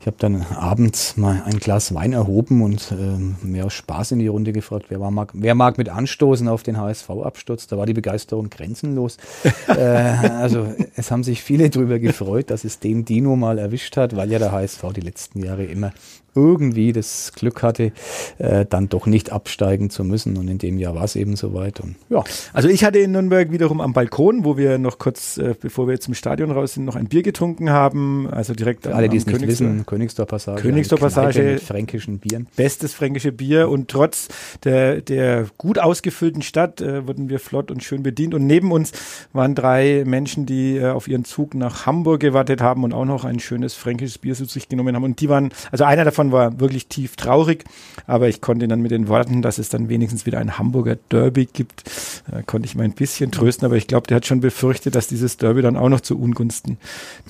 ich 0.00 0.06
habe 0.06 0.16
dann 0.18 0.44
abends 0.54 1.16
mal 1.16 1.42
ein 1.44 1.58
Glas 1.58 1.94
Wein 1.94 2.12
erhoben 2.12 2.62
und 2.62 2.92
äh, 2.92 3.46
mehr 3.46 3.66
aus 3.66 3.74
Spaß 3.74 4.12
in 4.12 4.18
die 4.18 4.26
Runde 4.26 4.52
gefragt, 4.52 4.86
wer, 4.88 5.00
war, 5.00 5.10
mag, 5.10 5.30
wer 5.34 5.54
mag 5.54 5.78
mit 5.78 5.88
anstoßen 5.88 6.48
auf 6.48 6.62
den 6.62 6.78
HSV-Absturz. 6.78 7.68
Da 7.68 7.78
war 7.78 7.86
die 7.86 7.94
Begeisterung 7.94 8.50
grenzenlos. 8.50 9.16
äh, 9.68 9.74
also 9.74 10.66
es 10.96 11.10
haben 11.10 11.22
sich 11.22 11.42
viele 11.42 11.70
darüber 11.70 11.98
gefreut, 11.98 12.50
dass 12.50 12.64
es 12.64 12.80
den 12.80 13.04
Dino 13.04 13.36
mal 13.36 13.58
erwischt 13.58 13.96
hat, 13.96 14.16
weil 14.16 14.30
ja 14.32 14.38
der 14.38 14.52
HSV 14.52 14.82
die 14.94 15.00
letzten 15.00 15.44
Jahre 15.44 15.64
immer 15.64 15.92
irgendwie 16.34 16.92
das 16.92 17.32
Glück 17.34 17.62
hatte, 17.62 17.92
äh, 18.38 18.66
dann 18.68 18.88
doch 18.88 19.06
nicht 19.06 19.32
absteigen 19.32 19.90
zu 19.90 20.04
müssen. 20.04 20.36
Und 20.36 20.48
in 20.48 20.58
dem 20.58 20.78
Jahr 20.78 20.94
war 20.94 21.04
es 21.04 21.16
eben 21.16 21.36
soweit. 21.36 21.80
Und, 21.80 21.96
ja. 22.08 22.22
Also 22.52 22.68
ich 22.68 22.84
hatte 22.84 22.98
in 22.98 23.12
Nürnberg 23.12 23.50
wiederum 23.50 23.80
am 23.80 23.92
Balkon, 23.92 24.44
wo 24.44 24.56
wir 24.56 24.78
noch 24.78 24.98
kurz, 24.98 25.38
äh, 25.38 25.54
bevor 25.58 25.86
wir 25.86 25.94
jetzt 25.94 26.04
zum 26.04 26.14
Stadion 26.14 26.50
raus 26.50 26.74
sind, 26.74 26.84
noch 26.84 26.96
ein 26.96 27.08
Bier 27.08 27.22
getrunken 27.22 27.70
haben. 27.70 28.28
Also 28.30 28.54
direkt 28.54 28.84
Für 28.84 28.94
alle, 28.94 29.08
die 29.08 29.16
es 29.16 29.26
nicht 29.26 29.46
wissen, 29.46 29.86
Königsdorf 29.86 30.28
Passage. 30.28 30.62
Königsdorf 30.62 31.00
Passage. 31.00 31.42
Mit 31.42 31.62
fränkischen 31.62 32.18
Bieren. 32.18 32.46
Bestes 32.56 32.94
fränkische 32.94 33.32
Bier. 33.32 33.68
Und 33.68 33.88
trotz 33.88 34.28
der, 34.64 35.00
der 35.00 35.46
gut 35.56 35.78
ausgefüllten 35.78 36.42
Stadt 36.42 36.80
äh, 36.80 37.06
wurden 37.06 37.28
wir 37.28 37.40
flott 37.40 37.70
und 37.70 37.82
schön 37.82 38.02
bedient. 38.02 38.34
Und 38.34 38.46
neben 38.46 38.72
uns 38.72 38.92
waren 39.32 39.54
drei 39.54 40.04
Menschen, 40.06 40.46
die 40.46 40.76
äh, 40.76 40.90
auf 40.90 41.08
ihren 41.08 41.24
Zug 41.24 41.54
nach 41.54 41.86
Hamburg 41.86 42.20
gewartet 42.20 42.60
haben 42.60 42.84
und 42.84 42.92
auch 42.92 43.04
noch 43.04 43.24
ein 43.24 43.40
schönes 43.40 43.74
fränkisches 43.74 44.18
Bier 44.18 44.34
zu 44.34 44.44
sich 44.44 44.68
genommen 44.68 44.94
haben. 44.94 45.04
Und 45.04 45.20
die 45.20 45.28
waren, 45.28 45.50
also 45.70 45.84
einer 45.84 46.04
davon 46.04 46.17
Stadion 46.18 46.32
war 46.32 46.60
wirklich 46.60 46.86
tief 46.88 47.16
traurig, 47.16 47.64
aber 48.06 48.28
ich 48.28 48.40
konnte 48.40 48.66
ihn 48.66 48.68
dann 48.68 48.82
mit 48.82 48.90
den 48.90 49.08
Worten, 49.08 49.42
dass 49.42 49.58
es 49.58 49.68
dann 49.68 49.88
wenigstens 49.88 50.26
wieder 50.26 50.38
ein 50.38 50.58
Hamburger 50.58 50.96
Derby 51.10 51.46
gibt, 51.46 51.84
äh, 52.32 52.42
konnte 52.44 52.66
ich 52.66 52.74
mal 52.74 52.84
ein 52.84 52.92
bisschen 52.92 53.30
trösten, 53.30 53.66
aber 53.66 53.76
ich 53.76 53.86
glaube, 53.86 54.06
der 54.06 54.16
hat 54.16 54.26
schon 54.26 54.40
befürchtet, 54.40 54.94
dass 54.94 55.08
dieses 55.08 55.36
Derby 55.36 55.62
dann 55.62 55.76
auch 55.76 55.88
noch 55.88 56.00
zu 56.00 56.18
Ungunsten 56.18 56.78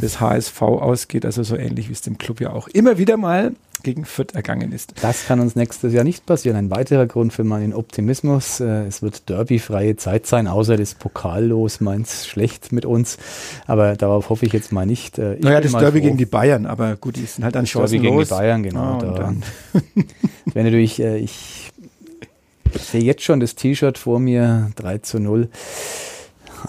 des 0.00 0.21
HSV 0.21 0.62
ausgeht, 0.62 1.25
also 1.25 1.42
so 1.42 1.57
ähnlich 1.57 1.88
wie 1.88 1.92
es 1.92 2.00
dem 2.00 2.18
Club 2.18 2.40
ja 2.40 2.52
auch 2.52 2.68
immer 2.68 2.99
wieder 2.99 3.16
mal 3.16 3.52
gegen 3.82 4.04
Fürth 4.04 4.35
ergangen 4.35 4.73
ist. 4.73 4.94
Das 5.02 5.26
kann 5.26 5.40
uns 5.40 5.56
nächstes 5.56 5.92
Jahr 5.92 6.04
nicht 6.04 6.26
passieren. 6.26 6.56
Ein 6.56 6.70
weiterer 6.70 7.06
Grund 7.06 7.32
für 7.32 7.44
meinen 7.44 7.73
Optimismus. 7.73 8.61
Äh, 8.61 8.87
es 8.87 9.02
wird 9.02 9.28
derbyfreie 9.28 9.97
Zeit 9.97 10.26
sein, 10.26 10.47
außer 10.47 10.76
das 10.76 10.94
Pokallos 10.94 11.80
meins 11.80 12.26
schlecht 12.26 12.73
mit 12.73 12.85
uns. 12.85 13.18
Aber 13.66 13.97
darauf 13.97 14.30
hoffe 14.30 14.47
ich 14.47 14.52
jetzt 14.52 14.73
mal 14.73 14.87
nicht. 14.87 15.18
Äh, 15.18 15.35
ich 15.35 15.44
naja, 15.44 15.61
das 15.61 15.73
Derby 15.73 15.99
froh. 15.99 16.06
gegen 16.06 16.16
die 16.16 16.26
Bayern, 16.26 16.66
aber 16.66 16.97
gut, 16.97 17.16
die 17.16 17.25
sind 17.25 17.44
halt 17.44 17.54
chancenlos. 17.54 17.90
Derby 17.90 18.06
gegen 18.06 18.18
die 18.18 18.28
Bayern, 18.28 18.62
genau. 18.62 18.80
Ah, 18.80 18.99
da. 18.99 19.35
wenn 20.52 20.64
natürlich, 20.64 21.00
äh, 21.00 21.18
ich 21.18 21.70
sehe 22.78 23.02
jetzt 23.02 23.23
schon 23.23 23.40
das 23.40 23.54
T-Shirt 23.54 23.99
vor 23.99 24.18
mir, 24.20 24.70
3 24.76 24.99
zu 24.99 25.18
0. 25.18 25.49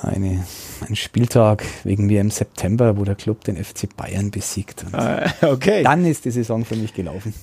Eine 0.02 0.44
ein 0.88 0.96
Spieltag 0.96 1.64
wegen 1.84 2.06
mir 2.06 2.22
im 2.22 2.32
September, 2.32 2.98
wo 2.98 3.04
der 3.04 3.16
Club 3.16 3.44
den 3.44 3.64
FC 3.64 3.96
Bayern 3.96 4.32
besiegt. 4.32 4.86
Ah, 4.92 5.30
okay. 5.42 5.84
Dann 5.84 6.06
ist 6.06 6.26
die 6.26 6.32
Saison 6.32 6.66
für 6.66 6.76
mich 6.76 6.94
gelaufen. 6.94 7.34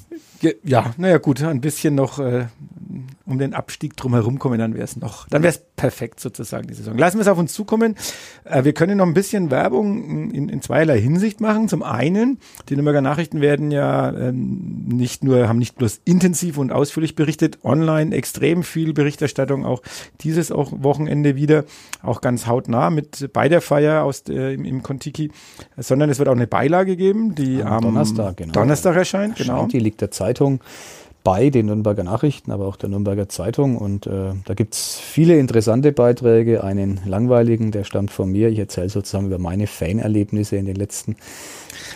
Ja, 0.62 0.94
naja 0.96 1.18
gut, 1.18 1.42
ein 1.42 1.60
bisschen 1.60 1.94
noch 1.94 2.18
äh, 2.18 2.46
um 3.26 3.38
den 3.38 3.54
Abstieg 3.54 3.96
drumherum 3.96 4.38
kommen, 4.38 4.58
dann 4.58 4.74
wäre 4.74 4.84
es 4.84 4.96
noch, 4.96 5.28
dann 5.28 5.42
wäre 5.42 5.52
es 5.52 5.60
perfekt 5.76 6.20
sozusagen 6.20 6.68
die 6.68 6.74
Saison. 6.74 6.96
Lassen 6.96 7.18
wir 7.18 7.22
es 7.22 7.28
auf 7.28 7.38
uns 7.38 7.52
zukommen. 7.52 7.96
Äh, 8.44 8.64
wir 8.64 8.72
können 8.72 8.98
noch 8.98 9.06
ein 9.06 9.14
bisschen 9.14 9.50
Werbung 9.50 10.30
in, 10.30 10.48
in 10.48 10.62
zweierlei 10.62 11.00
Hinsicht 11.00 11.40
machen. 11.40 11.68
Zum 11.68 11.82
einen, 11.82 12.38
die 12.68 12.74
Nürnberger 12.74 13.02
Nachrichten 13.02 13.40
werden 13.40 13.70
ja 13.70 14.12
ähm, 14.16 14.84
nicht 14.86 15.24
nur, 15.24 15.48
haben 15.48 15.58
nicht 15.58 15.76
bloß 15.76 16.00
intensiv 16.04 16.56
und 16.56 16.70
ausführlich 16.70 17.16
berichtet, 17.16 17.58
online 17.64 18.14
extrem 18.14 18.62
viel 18.62 18.92
Berichterstattung, 18.92 19.66
auch 19.66 19.82
dieses 20.20 20.52
auch 20.52 20.70
Wochenende 20.82 21.34
wieder, 21.34 21.64
auch 22.02 22.20
ganz 22.20 22.46
hautnah 22.46 22.90
mit 22.90 23.32
bei 23.32 23.48
der 23.48 23.60
Feier 23.60 24.04
aus 24.04 24.22
äh, 24.28 24.54
im, 24.54 24.64
im 24.64 24.82
Kontiki, 24.84 25.32
sondern 25.76 26.10
es 26.10 26.18
wird 26.18 26.28
auch 26.28 26.36
eine 26.36 26.46
Beilage 26.46 26.96
geben, 26.96 27.34
die 27.34 27.62
am, 27.62 27.72
am 27.72 27.82
Donnerstag, 27.82 28.36
genau. 28.36 28.52
Donnerstag 28.52 28.94
erscheint. 28.94 29.36
Genau. 29.36 29.66
Die 29.66 29.80
liegt 29.80 30.00
der 30.00 30.12
Zeitung 30.12 30.60
bei 31.26 31.50
den 31.50 31.66
Nürnberger 31.66 32.04
Nachrichten, 32.04 32.52
aber 32.52 32.68
auch 32.68 32.76
der 32.76 32.88
Nürnberger 32.88 33.28
Zeitung. 33.28 33.76
Und 33.76 34.06
äh, 34.06 34.34
da 34.44 34.54
es 34.56 35.00
viele 35.00 35.36
interessante 35.40 35.90
Beiträge. 35.90 36.62
Einen 36.62 37.00
langweiligen, 37.04 37.72
der 37.72 37.82
stammt 37.82 38.12
von 38.12 38.30
mir. 38.30 38.48
Ich 38.48 38.60
erzähle 38.60 38.90
sozusagen 38.90 39.26
über 39.26 39.38
meine 39.38 39.66
Fanerlebnisse 39.66 40.54
in 40.54 40.66
den 40.66 40.76
letzten 40.76 41.16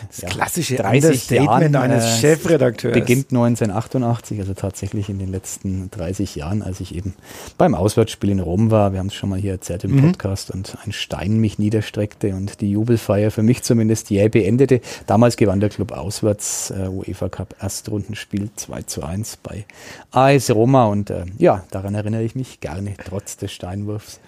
das 0.08 0.20
ja, 0.22 0.28
klassische 0.28 0.76
30 0.76 1.22
Statement 1.22 1.76
eines 1.76 2.04
äh, 2.04 2.20
Chefredakteurs. 2.20 2.94
Beginnt 2.94 3.30
1988, 3.30 4.40
also 4.40 4.54
tatsächlich 4.54 5.08
in 5.08 5.18
den 5.18 5.30
letzten 5.30 5.90
30 5.90 6.36
Jahren, 6.36 6.62
als 6.62 6.80
ich 6.80 6.94
eben 6.94 7.14
beim 7.58 7.74
Auswärtsspiel 7.74 8.30
in 8.30 8.40
Rom 8.40 8.70
war. 8.70 8.92
Wir 8.92 8.98
haben 8.98 9.08
es 9.08 9.14
schon 9.14 9.30
mal 9.30 9.38
hier 9.38 9.52
erzählt 9.52 9.84
im 9.84 9.96
mhm. 9.96 10.12
Podcast 10.12 10.50
und 10.50 10.76
ein 10.84 10.92
Stein 10.92 11.38
mich 11.38 11.58
niederstreckte 11.58 12.34
und 12.34 12.60
die 12.60 12.70
Jubelfeier 12.70 13.30
für 13.30 13.42
mich 13.42 13.62
zumindest 13.62 14.10
jäh 14.10 14.28
beendete. 14.28 14.80
Damals 15.06 15.36
gewann 15.36 15.60
der 15.60 15.70
Club 15.70 15.92
auswärts 15.92 16.70
äh, 16.70 16.88
UEFA 16.88 17.28
Cup 17.28 17.54
Erstrundenspiel 17.60 18.50
2 18.54 18.82
zu 18.82 19.02
1 19.02 19.38
bei 19.38 19.64
AS 20.10 20.50
Roma 20.50 20.86
und 20.86 21.10
äh, 21.10 21.24
ja, 21.38 21.64
daran 21.70 21.94
erinnere 21.94 22.22
ich 22.22 22.34
mich 22.34 22.60
gerne, 22.60 22.94
trotz 23.04 23.36
des 23.36 23.52
Steinwurfs. 23.52 24.20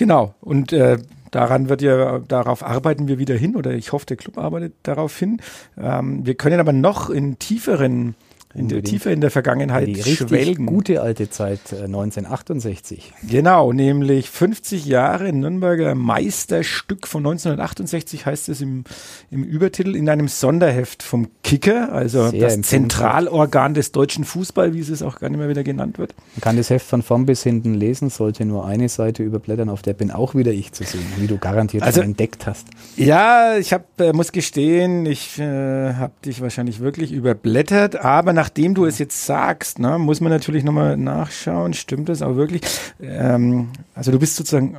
Genau. 0.00 0.34
Und 0.40 0.72
äh, 0.72 0.96
Daran 1.30 1.68
wird 1.68 1.80
ja, 1.82 2.18
darauf 2.18 2.64
arbeiten 2.64 3.06
wir 3.06 3.18
wieder 3.18 3.36
hin 3.36 3.54
oder 3.54 3.72
ich 3.72 3.92
hoffe, 3.92 4.06
der 4.06 4.16
Club 4.16 4.36
arbeitet 4.36 4.74
darauf 4.82 5.16
hin. 5.16 5.40
Ähm, 5.78 6.26
wir 6.26 6.34
können 6.34 6.58
aber 6.58 6.72
noch 6.72 7.08
in 7.08 7.38
tieferen 7.38 8.16
in 8.54 8.68
der 8.68 8.82
Tiefe 8.82 9.10
in 9.10 9.20
der 9.20 9.30
Vergangenheit 9.30 9.86
die 9.86 10.02
schwelgen. 10.02 10.66
gute 10.66 11.02
alte 11.02 11.30
Zeit 11.30 11.60
äh, 11.72 11.84
1968. 11.84 13.12
Genau, 13.28 13.72
nämlich 13.72 14.28
50 14.28 14.86
Jahre 14.86 15.32
Nürnberger 15.32 15.94
Meisterstück 15.94 17.06
von 17.06 17.20
1968 17.20 18.26
heißt 18.26 18.48
es 18.48 18.60
im, 18.60 18.84
im 19.30 19.44
Übertitel 19.44 19.94
in 19.94 20.08
einem 20.08 20.26
Sonderheft 20.26 21.02
vom 21.04 21.28
Kicker, 21.44 21.92
also 21.92 22.28
Sehr 22.30 22.40
das 22.40 22.60
Zentralorgan 22.62 23.74
des 23.74 23.92
deutschen 23.92 24.24
Fußball, 24.24 24.74
wie 24.74 24.80
es 24.80 25.02
auch 25.02 25.20
gar 25.20 25.28
nicht 25.28 25.38
mehr 25.38 25.48
wieder 25.48 25.62
genannt 25.62 25.98
wird. 25.98 26.14
Man 26.34 26.40
kann 26.40 26.56
das 26.56 26.70
Heft 26.70 26.86
von 26.86 27.02
vorn 27.02 27.26
bis 27.26 27.44
hinten 27.44 27.74
lesen, 27.74 28.10
sollte 28.10 28.44
nur 28.44 28.66
eine 28.66 28.88
Seite 28.88 29.22
überblättern, 29.22 29.68
auf 29.68 29.82
der 29.82 29.94
bin 29.94 30.10
auch 30.10 30.34
wieder 30.34 30.50
ich 30.50 30.72
zu 30.72 30.82
sehen, 30.82 31.04
wie 31.18 31.28
du 31.28 31.38
garantiert 31.38 31.84
also, 31.84 32.00
entdeckt 32.00 32.46
hast. 32.46 32.66
Ja, 32.96 33.56
ich 33.56 33.72
hab, 33.72 34.00
äh, 34.00 34.12
muss 34.12 34.32
gestehen, 34.32 35.06
ich 35.06 35.38
äh, 35.38 35.94
habe 35.94 36.12
dich 36.24 36.40
wahrscheinlich 36.40 36.80
wirklich 36.80 37.12
überblättert, 37.12 37.96
aber 37.96 38.32
nachdem 38.40 38.72
du 38.72 38.86
es 38.86 38.98
jetzt 38.98 39.26
sagst, 39.26 39.78
ne, 39.78 39.98
muss 39.98 40.22
man 40.22 40.32
natürlich 40.32 40.64
nochmal 40.64 40.96
nachschauen, 40.96 41.74
stimmt 41.74 42.08
das 42.08 42.22
auch 42.22 42.36
wirklich? 42.36 42.62
Ähm, 42.98 43.68
also 43.94 44.12
du 44.12 44.18
bist 44.18 44.34
sozusagen 44.36 44.78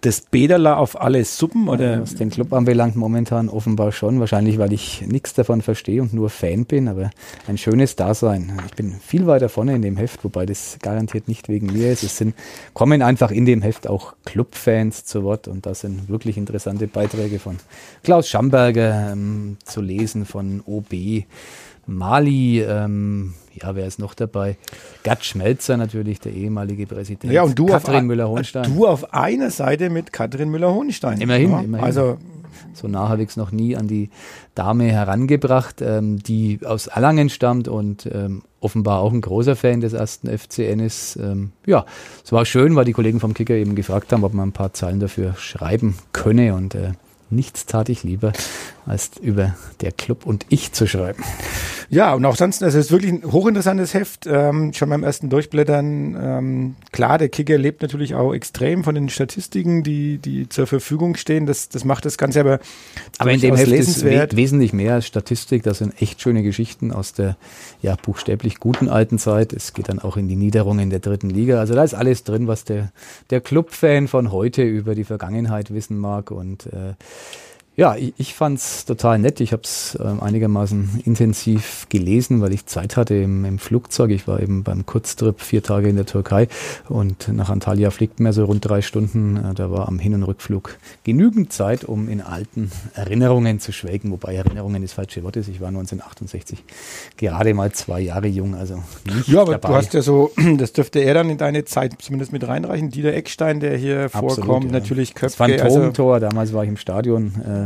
das 0.00 0.20
Bederler 0.20 0.78
auf 0.78 1.00
alle 1.00 1.24
Suppen 1.24 1.68
oder? 1.68 2.02
Was 2.02 2.14
den 2.14 2.30
Club 2.30 2.52
anbelangt, 2.52 2.94
momentan 2.94 3.48
offenbar 3.48 3.90
schon. 3.90 4.20
Wahrscheinlich, 4.20 4.58
weil 4.58 4.72
ich 4.72 5.04
nichts 5.08 5.34
davon 5.34 5.60
verstehe 5.60 6.02
und 6.02 6.14
nur 6.14 6.30
Fan 6.30 6.66
bin, 6.66 6.86
aber 6.86 7.10
ein 7.48 7.58
schönes 7.58 7.96
Dasein. 7.96 8.60
Ich 8.68 8.74
bin 8.74 8.94
viel 9.04 9.26
weiter 9.26 9.48
vorne 9.48 9.74
in 9.74 9.82
dem 9.82 9.96
Heft, 9.96 10.22
wobei 10.22 10.46
das 10.46 10.78
garantiert 10.80 11.26
nicht 11.26 11.48
wegen 11.48 11.72
mir 11.72 11.90
ist. 11.90 12.04
Es 12.04 12.16
sind, 12.16 12.36
kommen 12.74 13.02
einfach 13.02 13.32
in 13.32 13.44
dem 13.44 13.60
Heft 13.60 13.88
auch 13.88 14.14
Clubfans 14.24 15.04
zu 15.04 15.24
Wort 15.24 15.48
und 15.48 15.66
da 15.66 15.74
sind 15.74 16.08
wirklich 16.08 16.36
interessante 16.36 16.86
Beiträge 16.86 17.40
von 17.40 17.56
Klaus 18.04 18.28
Schamberger 18.28 19.10
ähm, 19.10 19.56
zu 19.64 19.80
lesen, 19.80 20.26
von 20.26 20.62
OB. 20.64 21.24
Mali, 21.86 22.60
ähm, 22.62 23.34
ja, 23.52 23.74
wer 23.76 23.86
ist 23.86 23.98
noch 23.98 24.14
dabei? 24.14 24.56
Gerd 25.02 25.24
Schmelzer 25.24 25.76
natürlich, 25.76 26.20
der 26.20 26.32
ehemalige 26.32 26.86
Präsident. 26.86 27.32
Ja, 27.32 27.42
und 27.42 27.58
du 27.58 27.66
Katrin 27.66 28.06
Müller-Hohenstein. 28.06 28.74
Du 28.74 28.86
auf 28.86 29.12
einer 29.14 29.50
Seite 29.50 29.90
mit 29.90 30.12
Katrin 30.12 30.50
Müller-Hohenstein. 30.50 31.20
Immerhin, 31.20 31.50
ja, 31.50 31.60
immerhin. 31.60 31.84
Also 31.84 32.18
so 32.72 32.88
nah 32.88 33.08
habe 33.08 33.22
ich 33.22 33.30
es 33.30 33.36
noch 33.36 33.52
nie 33.52 33.76
an 33.76 33.88
die 33.88 34.10
Dame 34.54 34.84
herangebracht, 34.84 35.80
ähm, 35.80 36.18
die 36.22 36.60
aus 36.64 36.86
Erlangen 36.86 37.28
stammt 37.28 37.68
und 37.68 38.08
ähm, 38.12 38.42
offenbar 38.60 39.00
auch 39.00 39.12
ein 39.12 39.20
großer 39.20 39.56
Fan 39.56 39.80
des 39.80 39.92
ersten 39.92 40.28
FCN 40.28 40.80
ist. 40.80 41.16
Ähm, 41.16 41.52
ja, 41.66 41.84
es 42.24 42.32
war 42.32 42.44
schön, 42.44 42.76
weil 42.76 42.84
die 42.84 42.92
Kollegen 42.92 43.20
vom 43.20 43.34
Kicker 43.34 43.54
eben 43.54 43.74
gefragt 43.74 44.12
haben, 44.12 44.24
ob 44.24 44.32
man 44.34 44.48
ein 44.48 44.52
paar 44.52 44.72
Zeilen 44.72 45.00
dafür 45.00 45.34
schreiben 45.34 45.96
könne 46.12 46.54
und 46.54 46.74
äh, 46.74 46.92
nichts 47.30 47.66
tat 47.66 47.88
ich 47.88 48.02
lieber, 48.02 48.32
als 48.86 49.10
über 49.20 49.54
der 49.80 49.92
Club 49.92 50.26
und 50.26 50.46
ich 50.48 50.72
zu 50.72 50.86
schreiben. 50.86 51.22
Ja, 51.90 52.14
und 52.14 52.24
auch 52.24 52.36
sonst, 52.36 52.62
also 52.62 52.78
es 52.78 52.86
ist 52.86 52.92
wirklich 52.92 53.12
ein 53.12 53.30
hochinteressantes 53.30 53.94
Heft, 53.94 54.26
ähm, 54.26 54.72
schon 54.72 54.88
beim 54.88 55.02
ersten 55.02 55.28
Durchblättern. 55.28 56.16
Ähm, 56.20 56.76
klar, 56.92 57.18
der 57.18 57.28
Kicker 57.28 57.58
lebt 57.58 57.82
natürlich 57.82 58.14
auch 58.14 58.32
extrem 58.32 58.84
von 58.84 58.94
den 58.94 59.08
Statistiken, 59.08 59.82
die, 59.82 60.18
die 60.18 60.48
zur 60.48 60.66
Verfügung 60.66 61.16
stehen. 61.16 61.46
Das, 61.46 61.68
das 61.68 61.84
macht 61.84 62.04
das 62.04 62.18
Ganze 62.18 62.40
aber 62.40 62.58
Aber 63.18 63.32
in 63.32 63.40
dem 63.40 63.56
Heft 63.56 63.68
lesenswert. 63.68 64.32
ist 64.32 64.36
wesentlich 64.36 64.72
mehr 64.72 64.94
als 64.94 65.06
Statistik. 65.06 65.62
Das 65.62 65.78
sind 65.78 66.00
echt 66.00 66.20
schöne 66.20 66.42
Geschichten 66.42 66.92
aus 66.92 67.12
der 67.12 67.36
ja 67.82 67.96
buchstäblich 67.96 68.60
guten 68.60 68.88
alten 68.88 69.18
Zeit. 69.18 69.52
Es 69.52 69.72
geht 69.72 69.88
dann 69.88 69.98
auch 69.98 70.16
in 70.16 70.28
die 70.28 70.36
Niederung 70.36 70.78
in 70.78 70.90
der 70.90 71.00
dritten 71.00 71.30
Liga. 71.30 71.60
Also 71.60 71.74
da 71.74 71.84
ist 71.84 71.94
alles 71.94 72.24
drin, 72.24 72.46
was 72.46 72.64
der, 72.64 72.92
der 73.30 73.40
Clubfan 73.40 74.08
von 74.08 74.32
heute 74.32 74.62
über 74.62 74.94
die 74.94 75.04
Vergangenheit 75.04 75.72
wissen 75.72 75.98
mag 75.98 76.30
und 76.30 76.66
äh, 76.66 76.94
Ja, 77.76 77.96
ich, 77.96 78.14
ich 78.18 78.34
fand 78.34 78.58
es 78.58 78.84
total 78.84 79.18
nett. 79.18 79.40
Ich 79.40 79.52
habe 79.52 79.62
es 79.64 79.98
äh, 80.00 80.04
einigermaßen 80.04 81.02
intensiv 81.04 81.86
gelesen, 81.88 82.40
weil 82.40 82.52
ich 82.52 82.66
Zeit 82.66 82.96
hatte 82.96 83.16
im, 83.16 83.44
im, 83.44 83.58
Flugzeug. 83.58 84.12
Ich 84.12 84.28
war 84.28 84.40
eben 84.40 84.62
beim 84.62 84.86
Kurztrip 84.86 85.40
vier 85.40 85.60
Tage 85.60 85.88
in 85.88 85.96
der 85.96 86.06
Türkei 86.06 86.46
und 86.88 87.28
nach 87.32 87.50
Antalya 87.50 87.90
fliegt 87.90 88.20
mir 88.20 88.32
so 88.32 88.44
rund 88.44 88.68
drei 88.68 88.80
Stunden. 88.80 89.36
Äh, 89.36 89.54
da 89.54 89.72
war 89.72 89.88
am 89.88 89.98
Hin- 89.98 90.14
und 90.14 90.22
Rückflug 90.22 90.76
genügend 91.02 91.52
Zeit, 91.52 91.84
um 91.84 92.08
in 92.08 92.20
alten 92.20 92.70
Erinnerungen 92.94 93.58
zu 93.58 93.72
schwelgen. 93.72 94.12
Wobei 94.12 94.36
Erinnerungen 94.36 94.82
das 94.82 94.92
falsche 94.92 95.24
Wort 95.24 95.34
ist. 95.36 95.48
Ich 95.48 95.60
war 95.60 95.68
1968 95.68 96.62
gerade 97.16 97.54
mal 97.54 97.72
zwei 97.72 98.00
Jahre 98.00 98.28
jung, 98.28 98.54
also 98.54 98.84
nicht 99.04 99.26
Ja, 99.26 99.42
aber 99.42 99.52
dabei. 99.52 99.68
du 99.68 99.74
hast 99.74 99.94
ja 99.94 100.02
so, 100.02 100.30
das 100.58 100.74
dürfte 100.74 101.00
er 101.00 101.14
dann 101.14 101.28
in 101.28 101.38
deine 101.38 101.64
Zeit 101.64 101.94
zumindest 102.00 102.32
mit 102.32 102.46
reinreichen. 102.46 102.90
Dieter 102.90 103.14
Eckstein, 103.14 103.58
der 103.58 103.76
hier 103.76 104.04
Absolut, 104.04 104.34
vorkommt, 104.34 104.66
ja. 104.66 104.72
natürlich 104.72 105.14
Köpke. 105.14 105.24
Das 105.24 105.34
Phantomtor, 105.34 106.14
also 106.14 106.28
damals 106.28 106.52
war 106.52 106.62
ich 106.62 106.68
im 106.68 106.76
Stadion. 106.76 107.32
Äh, 107.42 107.63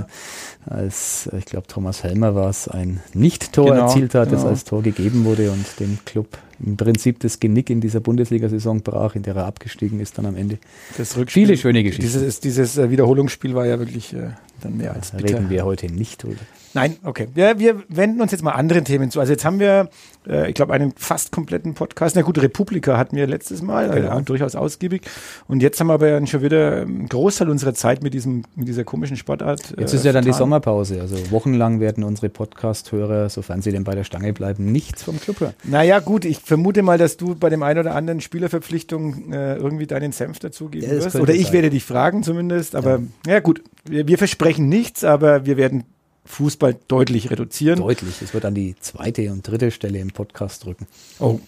als, 0.66 1.28
ich 1.36 1.44
glaube, 1.44 1.66
Thomas 1.66 2.02
Helmer 2.02 2.34
war 2.34 2.50
es, 2.50 2.68
ein 2.68 3.00
Nicht-Tor 3.14 3.70
genau, 3.72 3.86
erzielt 3.86 4.14
hat, 4.14 4.30
genau. 4.30 4.42
das 4.42 4.50
als 4.50 4.64
Tor 4.64 4.82
gegeben 4.82 5.24
wurde 5.24 5.50
und 5.50 5.64
dem 5.80 5.98
Club 6.04 6.38
im 6.64 6.76
Prinzip 6.76 7.20
das 7.20 7.38
Genick 7.40 7.70
in 7.70 7.80
dieser 7.80 8.00
Bundesliga-Saison 8.00 8.82
brach, 8.82 9.14
in 9.14 9.22
der 9.22 9.36
er 9.36 9.46
abgestiegen 9.46 10.00
ist 10.00 10.18
dann 10.18 10.26
am 10.26 10.36
Ende. 10.36 10.58
Das 10.96 11.16
Rückspiel, 11.16 11.46
Viele 11.46 11.58
schöne 11.58 11.82
Geschichten. 11.82 12.02
Dieses, 12.02 12.40
dieses 12.40 12.78
äh, 12.78 12.90
Wiederholungsspiel 12.90 13.54
war 13.54 13.66
ja 13.66 13.78
wirklich 13.78 14.12
äh, 14.12 14.30
dann 14.60 14.76
mehr 14.76 14.94
als 14.94 15.12
bitter. 15.12 15.36
Reden 15.36 15.50
wir 15.50 15.64
heute 15.64 15.86
nicht 15.86 16.22
drüber. 16.22 16.40
Nein, 16.74 16.96
okay. 17.04 17.28
Ja, 17.34 17.58
wir 17.58 17.82
wenden 17.88 18.20
uns 18.20 18.32
jetzt 18.32 18.42
mal 18.42 18.52
anderen 18.52 18.84
Themen 18.84 19.10
zu. 19.10 19.20
Also 19.20 19.32
jetzt 19.32 19.44
haben 19.44 19.58
wir, 19.58 19.88
äh, 20.26 20.48
ich 20.48 20.54
glaube, 20.54 20.72
einen 20.72 20.92
fast 20.96 21.32
kompletten 21.32 21.74
Podcast. 21.74 22.16
Na 22.16 22.22
gut, 22.22 22.40
Republika 22.40 22.96
hatten 22.96 23.16
wir 23.16 23.26
letztes 23.26 23.62
Mal, 23.62 23.88
genau. 23.90 24.18
äh, 24.18 24.22
durchaus 24.22 24.54
ausgiebig. 24.54 25.02
Und 25.46 25.62
jetzt 25.62 25.80
haben 25.80 25.88
wir 25.88 25.94
aber 25.94 26.26
schon 26.26 26.42
wieder 26.42 26.82
einen 26.82 27.08
Großteil 27.08 27.48
unserer 27.48 27.74
Zeit 27.74 28.02
mit 28.02 28.14
diesem, 28.14 28.44
mit 28.54 28.68
dieser 28.68 28.84
komischen 28.84 29.16
Sportart. 29.16 29.76
Äh, 29.76 29.82
jetzt 29.82 29.94
ist 29.94 30.04
ja 30.04 30.12
dann 30.12 30.24
die 30.24 30.32
Sommerpause. 30.32 31.00
Also 31.00 31.30
wochenlang 31.30 31.80
werden 31.80 32.04
unsere 32.04 32.28
Podcast-Hörer, 32.28 33.28
sofern 33.28 33.62
sie 33.62 33.72
denn 33.72 33.84
bei 33.84 33.94
der 33.94 34.04
Stange 34.04 34.32
bleiben, 34.32 34.70
nichts 34.70 35.02
vom 35.02 35.20
Club 35.20 35.40
hören. 35.40 35.54
Naja, 35.64 36.00
gut, 36.00 36.24
ich 36.24 36.38
vermute 36.38 36.82
mal, 36.82 36.98
dass 36.98 37.16
du 37.16 37.34
bei 37.34 37.48
dem 37.50 37.62
einen 37.62 37.80
oder 37.80 37.94
anderen 37.94 38.20
Spielerverpflichtung 38.20 39.32
äh, 39.32 39.56
irgendwie 39.56 39.86
deinen 39.86 40.12
Senf 40.12 40.38
dazugeben 40.38 40.88
ja, 40.88 41.04
wirst. 41.04 41.16
Oder 41.16 41.34
ich 41.34 41.46
sein. 41.46 41.54
werde 41.54 41.70
dich 41.70 41.84
fragen 41.84 42.22
zumindest. 42.22 42.74
Aber 42.74 43.00
ja, 43.26 43.34
ja 43.34 43.40
gut, 43.40 43.62
wir, 43.84 44.06
wir 44.06 44.18
versprechen 44.18 44.68
nichts, 44.68 45.04
aber 45.04 45.46
wir 45.46 45.56
werden 45.56 45.84
Fußball 46.28 46.76
deutlich 46.88 47.30
reduzieren. 47.30 47.78
Deutlich. 47.80 48.22
Es 48.22 48.34
wird 48.34 48.44
an 48.44 48.54
die 48.54 48.76
zweite 48.78 49.32
und 49.32 49.46
dritte 49.46 49.70
Stelle 49.70 49.98
im 49.98 50.10
Podcast 50.10 50.64
drücken. 50.64 50.86
Oh. 51.18 51.40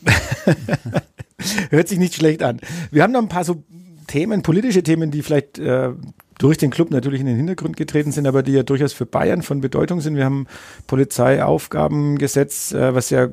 Hört 1.70 1.88
sich 1.88 1.98
nicht 1.98 2.14
schlecht 2.14 2.42
an. 2.42 2.60
Wir 2.90 3.02
haben 3.02 3.12
noch 3.12 3.20
ein 3.22 3.28
paar 3.28 3.44
so 3.44 3.62
Themen, 4.06 4.42
politische 4.42 4.82
Themen, 4.82 5.10
die 5.10 5.22
vielleicht 5.22 5.58
äh, 5.58 5.90
durch 6.38 6.56
den 6.56 6.70
Club 6.70 6.90
natürlich 6.90 7.20
in 7.20 7.26
den 7.26 7.36
Hintergrund 7.36 7.76
getreten 7.76 8.10
sind, 8.10 8.26
aber 8.26 8.42
die 8.42 8.52
ja 8.52 8.62
durchaus 8.62 8.94
für 8.94 9.06
Bayern 9.06 9.42
von 9.42 9.60
Bedeutung 9.60 10.00
sind. 10.00 10.16
Wir 10.16 10.24
haben 10.24 10.46
Polizeiaufgabengesetz, 10.86 12.72
äh, 12.72 12.94
was 12.94 13.10
ja 13.10 13.28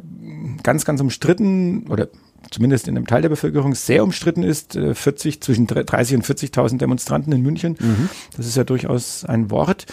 ganz, 0.64 0.84
ganz 0.86 1.00
umstritten 1.02 1.88
oder 1.88 2.10
zumindest 2.52 2.88
in 2.88 2.96
einem 2.96 3.08
Teil 3.08 3.22
der 3.22 3.30
Bevölkerung 3.30 3.76
sehr 3.76 4.04
umstritten 4.04 4.44
ist. 4.44 4.74
40, 4.74 5.36
äh, 5.36 5.40
zwischen 5.40 5.68
30 5.68 6.18
und 6.18 6.26
40.000 6.26 6.78
Demonstranten 6.78 7.34
in 7.34 7.42
München. 7.42 7.78
Mhm. 7.80 8.10
Das 8.36 8.46
ist 8.46 8.58
ja 8.58 8.64
durchaus 8.64 9.26
ein 9.26 9.52
Wort. 9.52 9.86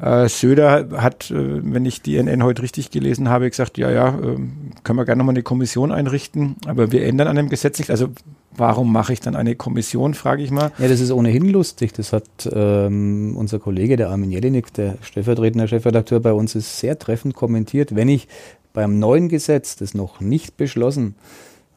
Äh, 0.00 0.28
Söder 0.28 0.88
hat, 0.96 1.30
äh, 1.30 1.34
wenn 1.34 1.84
ich 1.84 2.02
die 2.02 2.16
NN 2.16 2.42
heute 2.42 2.62
richtig 2.62 2.90
gelesen 2.90 3.28
habe, 3.28 3.50
gesagt, 3.50 3.78
ja, 3.78 3.90
ja, 3.90 4.08
äh, 4.10 4.36
können 4.84 4.98
wir 4.98 5.04
gerne 5.04 5.18
nochmal 5.18 5.34
eine 5.34 5.42
Kommission 5.42 5.92
einrichten, 5.92 6.56
aber 6.66 6.92
wir 6.92 7.04
ändern 7.04 7.28
an 7.28 7.36
dem 7.36 7.48
Gesetz 7.48 7.78
nicht. 7.78 7.90
Also 7.90 8.08
warum 8.54 8.92
mache 8.92 9.12
ich 9.12 9.20
dann 9.20 9.34
eine 9.34 9.54
Kommission, 9.56 10.14
frage 10.14 10.42
ich 10.42 10.50
mal. 10.50 10.72
Ja, 10.78 10.88
das 10.88 11.00
ist 11.00 11.10
ohnehin 11.10 11.48
lustig. 11.48 11.92
Das 11.94 12.12
hat 12.12 12.28
ähm, 12.50 13.36
unser 13.36 13.58
Kollege, 13.58 13.96
der 13.96 14.10
Armin 14.10 14.30
Jelinek, 14.30 14.72
der 14.74 14.98
stellvertretende 15.02 15.68
Chefredakteur 15.68 16.20
bei 16.20 16.32
uns, 16.32 16.54
ist 16.54 16.78
sehr 16.78 16.98
treffend 16.98 17.34
kommentiert. 17.34 17.94
Wenn 17.94 18.08
ich 18.08 18.28
beim 18.72 18.98
neuen 18.98 19.28
Gesetz, 19.28 19.76
das 19.76 19.94
noch 19.94 20.20
nicht 20.20 20.56
beschlossen 20.56 21.16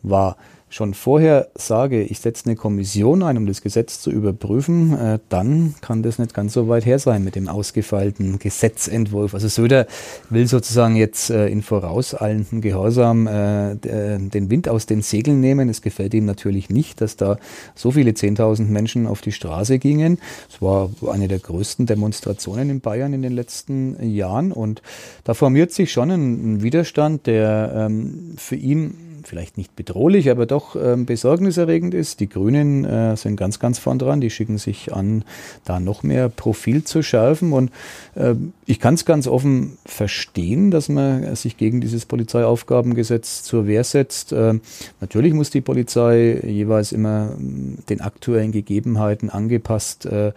war, 0.03 0.37
schon 0.71 0.93
vorher 0.93 1.49
sage, 1.53 2.01
ich 2.01 2.19
setze 2.19 2.45
eine 2.45 2.55
Kommission 2.55 3.23
ein, 3.23 3.37
um 3.37 3.45
das 3.45 3.61
Gesetz 3.61 3.99
zu 3.99 4.09
überprüfen, 4.09 4.97
äh, 4.97 5.19
dann 5.27 5.75
kann 5.81 6.01
das 6.01 6.17
nicht 6.17 6.33
ganz 6.33 6.53
so 6.53 6.69
weit 6.69 6.85
her 6.85 6.97
sein 6.97 7.23
mit 7.25 7.35
dem 7.35 7.49
ausgefeilten 7.49 8.39
Gesetzentwurf. 8.39 9.33
Also 9.33 9.49
Söder 9.49 9.85
will 10.29 10.47
sozusagen 10.47 10.95
jetzt 10.95 11.29
äh, 11.29 11.47
in 11.47 11.61
vorauseilendem 11.61 12.61
Gehorsam 12.61 13.27
äh, 13.27 13.75
den 13.75 14.49
Wind 14.49 14.69
aus 14.69 14.85
den 14.85 15.01
Segeln 15.01 15.41
nehmen. 15.41 15.67
Es 15.67 15.81
gefällt 15.81 16.13
ihm 16.13 16.25
natürlich 16.25 16.69
nicht, 16.69 17.01
dass 17.01 17.17
da 17.17 17.37
so 17.75 17.91
viele 17.91 18.11
10.000 18.11 18.63
Menschen 18.63 19.07
auf 19.07 19.19
die 19.19 19.33
Straße 19.33 19.77
gingen. 19.77 20.19
Es 20.49 20.61
war 20.61 20.89
eine 21.11 21.27
der 21.27 21.39
größten 21.39 21.85
Demonstrationen 21.85 22.69
in 22.69 22.79
Bayern 22.79 23.11
in 23.11 23.21
den 23.21 23.33
letzten 23.33 24.01
Jahren 24.01 24.53
und 24.53 24.81
da 25.25 25.33
formiert 25.33 25.73
sich 25.73 25.91
schon 25.91 26.11
ein, 26.11 26.53
ein 26.53 26.63
Widerstand, 26.63 27.27
der 27.27 27.73
ähm, 27.75 28.35
für 28.37 28.55
ihn 28.55 29.10
vielleicht 29.23 29.57
nicht 29.57 29.75
bedrohlich, 29.75 30.29
aber 30.29 30.45
doch 30.45 30.75
ähm, 30.75 31.05
besorgniserregend 31.05 31.93
ist. 31.93 32.19
Die 32.19 32.29
Grünen 32.29 32.85
äh, 32.85 33.15
sind 33.17 33.35
ganz, 33.35 33.59
ganz 33.59 33.79
vorn 33.79 33.99
dran. 33.99 34.21
Die 34.21 34.29
schicken 34.29 34.57
sich 34.57 34.93
an, 34.93 35.23
da 35.65 35.79
noch 35.79 36.03
mehr 36.03 36.29
Profil 36.29 36.83
zu 36.83 37.01
schärfen. 37.03 37.53
Und 37.53 37.71
äh, 38.15 38.35
ich 38.65 38.79
kann 38.79 38.93
es 38.93 39.05
ganz 39.05 39.27
offen 39.27 39.77
verstehen, 39.85 40.71
dass 40.71 40.89
man 40.89 41.35
sich 41.35 41.57
gegen 41.57 41.81
dieses 41.81 42.05
Polizeiaufgabengesetz 42.05 43.43
zur 43.43 43.67
Wehr 43.67 43.83
setzt. 43.83 44.31
Äh, 44.31 44.59
natürlich 44.99 45.33
muss 45.33 45.49
die 45.49 45.61
Polizei 45.61 46.39
jeweils 46.43 46.91
immer 46.91 47.31
ähm, 47.37 47.77
den 47.89 48.01
aktuellen 48.01 48.51
Gegebenheiten 48.51 49.29
angepasst 49.29 50.05
äh, 50.05 50.33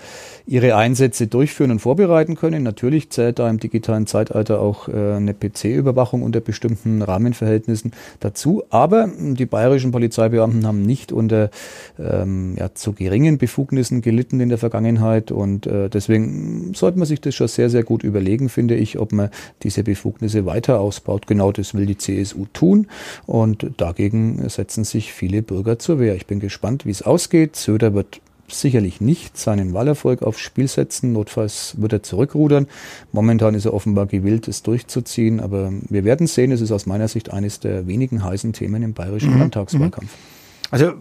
ihre 0.47 0.77
Einsätze 0.77 1.27
durchführen 1.27 1.70
und 1.70 1.81
vorbereiten 1.81 2.37
können. 2.37 2.62
Natürlich 2.62 3.11
zählt 3.11 3.38
da 3.38 3.49
im 3.49 3.59
digitalen 3.59 4.07
Zeitalter 4.07 4.61
auch 4.61 4.88
äh, 4.88 4.92
eine 4.92 5.35
PC-Überwachung 5.35 6.23
unter 6.23 6.40
bestimmten 6.40 7.03
Rahmenverhältnissen 7.03 7.92
dazu. 8.20 8.62
Aber 8.75 9.09
die 9.17 9.47
bayerischen 9.47 9.93
Polizeibeamten 9.93 10.67
haben 10.67 10.83
nicht 10.83 11.13
unter 11.13 11.51
ähm, 11.97 12.57
ja, 12.59 12.75
zu 12.75 12.93
geringen 12.93 13.39
Befugnissen 13.39 14.03
gelitten 14.03 14.41
in 14.41 14.49
der 14.49 14.59
Vergangenheit 14.59 15.31
und 15.31 15.69
äh, 15.69 15.89
deswegen 15.89 16.75
sollte 16.75 16.99
man 16.99 17.07
sich 17.07 17.21
das 17.21 17.37
schon 17.37 17.47
sehr, 17.47 17.71
sehr 17.71 17.85
gut 17.85 18.03
überlegen, 18.03 18.49
finde 18.49 18.75
ich, 18.75 18.99
ob 18.99 19.13
man 19.13 19.31
diese 19.63 19.85
Befugnisse 19.85 20.45
weiter 20.45 20.81
ausbaut. 20.81 21.29
Genau 21.29 21.53
das 21.53 21.75
will 21.75 21.87
die 21.87 21.99
CSU 21.99 22.47
tun 22.53 22.89
und 23.27 23.71
dagegen 23.77 24.49
setzen 24.49 24.83
sich 24.83 25.13
viele 25.13 25.43
Bürger 25.43 25.79
zur 25.79 26.01
Wehr. 26.01 26.17
Ich 26.17 26.27
bin 26.27 26.41
gespannt, 26.41 26.85
wie 26.85 26.91
es 26.91 27.03
ausgeht. 27.03 27.55
Söder 27.55 27.95
wird 27.95 28.21
sicherlich 28.61 29.01
nicht 29.01 29.37
seinen 29.37 29.75
Wahlerfolg 29.75 30.23
aufs 30.23 30.40
Spiel 30.40 30.69
setzen. 30.69 31.12
Notfalls 31.12 31.75
wird 31.79 31.93
er 31.93 32.03
zurückrudern. 32.03 32.67
Momentan 33.12 33.55
ist 33.55 33.64
er 33.64 33.75
offenbar 33.75 34.07
gewillt, 34.07 34.49
es 34.49 34.62
durchzuziehen. 34.62 35.40
Aber 35.40 35.73
wir 35.88 36.05
werden 36.05 36.27
sehen. 36.27 36.53
Es 36.53 36.61
ist 36.61 36.73
aus 36.73 36.87
meiner 36.87 37.09
Sicht 37.09 37.33
eines 37.33 37.61
der 37.61 37.87
wenigen 37.87 38.25
heißen 38.25 38.53
Themen 38.53 38.83
im 38.83 38.95
bayerischen 38.95 39.35
mhm. 39.35 39.40
Landtagswahlkampf. 39.40 40.11
Also 40.71 40.95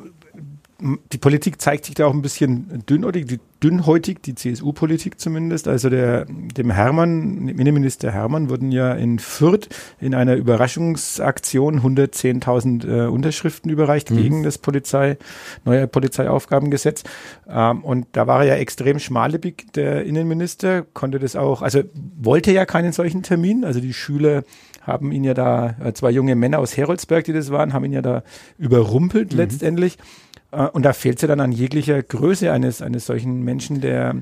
die 1.12 1.18
Politik 1.18 1.62
zeigt 1.62 1.86
sich 1.86 1.96
da 1.96 2.06
auch 2.06 2.14
ein 2.14 2.22
bisschen 2.22 2.84
dünnhäutig, 2.90 3.26
die, 3.26 3.40
dünnhäutig, 3.64 4.22
die 4.22 4.36
CSU-Politik 4.36 5.20
zumindest. 5.20 5.68
Also 5.68 5.90
der, 5.90 6.26
dem 6.26 6.72
Hermann, 6.72 7.48
Innenminister 7.48 8.12
Hermann, 8.12 8.50
wurden 8.50 8.72
ja 8.72 8.94
in 8.94 9.20
Fürth 9.20 9.70
in 10.02 10.14
einer 10.14 10.36
Überraschungsaktion 10.36 11.82
110.000 11.82 13.06
äh, 13.06 13.08
Unterschriften 13.08 13.72
überreicht 13.72 14.12
mhm. 14.12 14.18
gegen 14.18 14.44
das 14.44 14.58
Polizei, 14.58 15.18
neue 15.64 15.88
Polizeiaufgabengesetz. 15.88 17.04
Ähm, 17.48 17.84
und 17.84 18.08
da 18.12 18.28
war 18.28 18.42
er 18.42 18.56
ja 18.56 18.56
extrem 18.56 19.00
schmalebig, 19.00 19.68
der 19.76 20.04
Innenminister, 20.04 20.84
konnte 20.94 21.20
das 21.20 21.36
auch, 21.36 21.62
also 21.62 21.82
wollte 22.18 22.52
ja 22.52 22.66
keinen 22.66 22.92
solchen 22.92 23.24
Termin. 23.24 23.64
Also 23.64 23.80
die 23.80 23.94
Schüler 23.94 24.44
haben 24.82 25.12
ihn 25.14 25.24
ja 25.24 25.34
da, 25.34 25.76
äh, 25.84 25.94
zwei 25.94 26.12
junge 26.12 26.36
Männer 26.36 26.60
aus 26.60 26.76
Heroldsberg, 26.76 27.24
die 27.24 27.34
das 27.34 27.52
waren, 27.52 27.74
haben 27.74 27.86
ihn 27.86 27.94
ja 27.94 28.02
da 28.02 28.24
überrumpelt 28.58 29.32
mhm. 29.32 29.38
letztendlich. 29.38 29.98
Äh, 30.54 30.68
und 30.70 30.84
da 30.84 30.94
fehlt 30.94 31.18
es 31.18 31.22
ja 31.24 31.28
dann 31.28 31.40
an 31.40 31.52
jeglicher 31.52 32.02
Größe 32.02 32.52
eines, 32.52 32.82
eines 32.82 33.06
solchen 33.06 33.44
Menschen, 33.44 33.82
der 33.82 34.16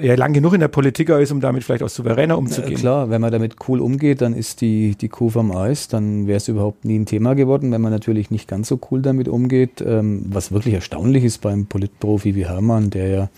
ja 0.00 0.14
lang 0.14 0.32
genug 0.32 0.54
in 0.54 0.60
der 0.60 0.68
Politik 0.68 1.08
ist, 1.08 1.32
um 1.32 1.40
damit 1.40 1.64
vielleicht 1.64 1.82
auch 1.82 1.88
souveräner 1.88 2.38
umzugehen. 2.38 2.72
Ja, 2.72 2.78
klar, 2.78 3.10
wenn 3.10 3.20
man 3.20 3.32
damit 3.32 3.56
cool 3.68 3.80
umgeht, 3.80 4.20
dann 4.20 4.34
ist 4.34 4.60
die, 4.60 4.94
die 4.94 5.08
Kuh 5.08 5.30
vom 5.30 5.54
Eis, 5.54 5.88
dann 5.88 6.26
wäre 6.26 6.36
es 6.36 6.48
überhaupt 6.48 6.84
nie 6.84 6.98
ein 6.98 7.06
Thema 7.06 7.34
geworden. 7.34 7.72
Wenn 7.72 7.80
man 7.80 7.92
natürlich 7.92 8.30
nicht 8.30 8.48
ganz 8.48 8.68
so 8.68 8.78
cool 8.90 9.02
damit 9.02 9.28
umgeht, 9.28 9.82
ähm, 9.84 10.24
was 10.28 10.52
wirklich 10.52 10.74
erstaunlich 10.74 11.24
ist 11.24 11.40
beim 11.40 11.66
Politprofi 11.66 12.34
wie 12.34 12.46
Hermann, 12.46 12.90
der 12.90 13.08
ja 13.08 13.28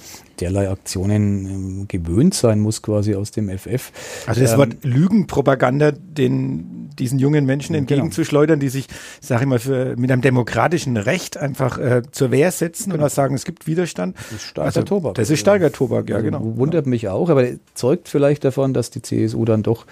derlei 0.40 0.68
Aktionen 0.68 1.47
ähm, 1.47 1.88
gewöhnt 1.88 2.35
sein 2.35 2.61
muss, 2.61 2.83
quasi 2.83 3.14
aus 3.14 3.31
dem 3.31 3.49
FF. 3.49 3.92
Also 4.27 4.40
das 4.40 4.53
ähm, 4.53 4.59
Wort 4.59 4.77
Lügenpropaganda, 4.83 5.92
den 5.92 6.85
diesen 6.99 7.18
jungen 7.18 7.44
Menschen 7.44 7.73
genau. 7.73 7.81
entgegenzuschleudern, 7.81 8.61
die 8.61 8.68
sich, 8.68 8.87
sage 9.20 9.42
ich 9.42 9.49
mal, 9.49 9.59
für, 9.59 9.97
mit 9.97 10.11
einem 10.11 10.23
demokratischen 10.23 10.97
Recht 10.97 11.37
einfach 11.37 11.79
äh, 11.79 12.03
zur 12.11 12.31
Wehr 12.31 12.51
setzen 12.51 12.90
genau. 12.92 13.05
und 13.05 13.11
sagen, 13.11 13.35
es 13.35 13.44
gibt 13.44 13.66
Widerstand. 13.66 14.16
Das 14.16 14.33
ist 14.33 14.42
starker 14.42 14.66
also, 14.66 14.83
Tobak. 14.83 15.14
Das 15.14 15.31
ist 15.31 15.40
starker 15.40 15.73
Tobak, 15.73 16.09
ja 16.09 16.16
also 16.16 16.27
genau. 16.27 16.57
Wundert 16.57 16.87
mich 16.87 17.09
auch, 17.09 17.31
aber 17.31 17.47
zeugt 17.75 18.09
vielleicht 18.09 18.44
davon, 18.44 18.75
dass 18.75 18.90
die 18.90 19.03
CSU 19.03 19.44
dann 19.44 19.62
doch 19.62 19.87